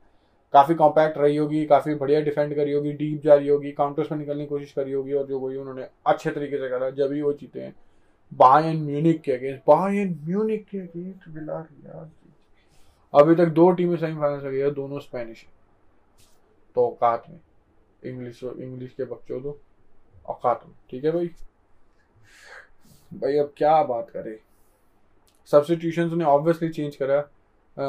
काफ़ी 0.55 0.75
कॉम्पैक्ट 0.75 1.19
रही 1.19 1.37
होगी, 1.37 1.65
काफ़ी 1.67 1.95
बढ़िया 1.95 2.21
डिफेंड 2.21 2.55
करी 2.57 2.73
होगी 2.73 2.93
डीप 2.93 3.23
जा 3.25 3.35
रही 3.35 3.49
होगी 3.49 3.71
काउंटर्स 3.73 4.11
में 4.12 4.19
निकलने 4.19 4.45
की 4.45 4.49
कोशिश 4.49 4.73
करी 4.73 4.93
होगी, 4.93 5.12
और 5.12 5.27
जो 5.27 5.38
वही 5.38 5.57
उन्होंने 5.57 5.87
अच्छे 6.07 6.31
तरीके 6.31 6.59
से 6.59 6.69
करा, 6.69 6.91
जब 6.91 7.12
ही 7.12 7.23
वो 7.23 7.33
जीते 7.33 7.61
हैं। 7.61 7.75
बायन 8.33 8.83
म्यूनिक 8.83 9.21
के 9.23 9.33
अगेंस्ट 9.33 9.62
बायन 9.69 10.19
म्यूनिक 10.25 10.67
के 10.67 10.79
अगेंस्ट 10.79 11.29
विलार 11.29 11.67
यार 11.87 12.11
अभी 13.15 13.35
तक 13.35 13.49
दो 13.51 13.71
टीमें 13.71 13.97
सेमीफाइनल 13.97 14.41
से 14.41 14.51
गई 14.51 14.59
है, 14.59 14.71
दोनों 14.71 14.99
स्पेनिश 15.01 15.45
तो 16.77 16.87
औकात 16.87 17.25
में। 17.31 17.41
इंग्लिश 18.03 18.43
इंग्लिश 18.45 18.93
के 18.93 19.05
बच्चों 19.05 19.43
दो 19.43 19.59
औकात 20.27 20.65
में। 20.67 20.75
ठीक 20.91 21.05
है 21.05 21.11
भाई? 21.11 21.31
भाई 23.13 23.39
अब 23.39 23.53
क्या 23.57 23.83
बात 23.85 24.11
करें? 24.11 24.37
सब्सटीट्यूशन 25.51 26.17
ने 26.19 26.25
ऑब्वियसली 26.25 26.69
चेंज 26.71 26.97
करा। 26.97 27.19
आ, 27.77 27.85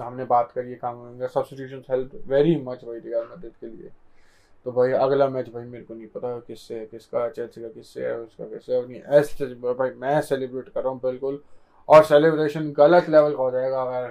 हमने 0.00 0.24
बात 0.24 0.52
करी 0.52 0.70
है 0.70 0.76
काम 0.76 1.26
सब्सटीट्यूशन 1.26 1.82
हेल्प 1.90 2.10
वेरी 2.26 2.54
मच 2.56 2.84
भाई 2.84 2.98
रियल 2.98 3.26
मैड्रिड 3.30 3.52
के 3.52 3.66
लिए 3.66 3.90
तो 4.66 4.72
भाई 4.72 4.92
अगला 4.94 5.28
मैच 5.28 5.48
भाई 5.48 5.64
मेरे 5.64 5.84
को 5.84 5.94
नहीं 5.94 6.06
पता 6.08 6.38
किससे 6.38 6.78
है 6.78 6.84
किसका 6.86 7.28
चेल्सी 7.28 7.62
का 7.62 7.68
किससे 7.68 8.06
है 8.06 8.14
उसका 8.18 8.44
किससे 8.44 8.74
है 8.74 8.86
नहीं 8.88 9.00
ऐसे 9.18 9.46
भाई 9.54 9.90
मैं 9.96 10.20
सेलिब्रेट 10.20 10.68
कर 10.68 10.82
रहा 10.82 10.92
हूँ 10.92 11.00
बिल्कुल। 11.00 11.42
और 11.88 12.04
सेलिब्रेशन 12.04 12.70
गलत 12.72 13.08
लेवल 13.08 13.34
का 13.36 13.42
हो 13.42 13.50
जाएगा 13.50 13.82
अगर 13.82 14.08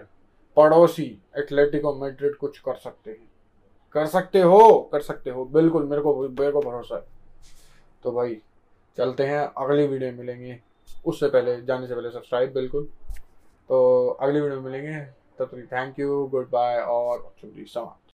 पड़ोसी 0.57 1.05
एथलेटिको 1.37 1.95
मैड्रिड 1.95 2.35
कुछ 2.35 2.59
कर 2.59 2.75
सकते 2.75 3.11
हैं। 3.11 3.28
कर 3.93 4.05
सकते 4.05 4.41
हो, 4.41 4.89
कर 4.91 5.01
सकते 5.01 5.29
हो। 5.29 5.45
बिल्कुल, 5.45 5.83
मेरे 5.83 6.01
को 6.01 6.29
मेरे 6.29 6.51
को 6.51 6.61
भरोसा 6.61 6.95
है। 6.95 7.03
तो 8.03 8.11
भाई, 8.11 8.41
चलते 8.97 9.23
हैं। 9.23 9.39
अगली 9.39 9.87
वीडियो 9.87 10.11
मिलेंगे। 10.11 10.59
उससे 11.05 11.29
पहले, 11.29 11.61
जाने 11.61 11.87
से 11.87 11.95
पहले 11.95 12.11
सब्सक्राइब 12.11 12.53
बिल्कुल। 12.53 12.87
तो 13.69 14.07
अगली 14.07 14.41
वीडियो 14.41 14.61
मिलेंगे। 14.61 14.99
तब 15.39 15.45
तक 15.45 15.67
थैंक 15.71 15.99
यू 15.99 16.27
गुड 16.27 16.49
बाय 16.49 16.81
और 16.81 17.35
समाप्त 17.45 17.99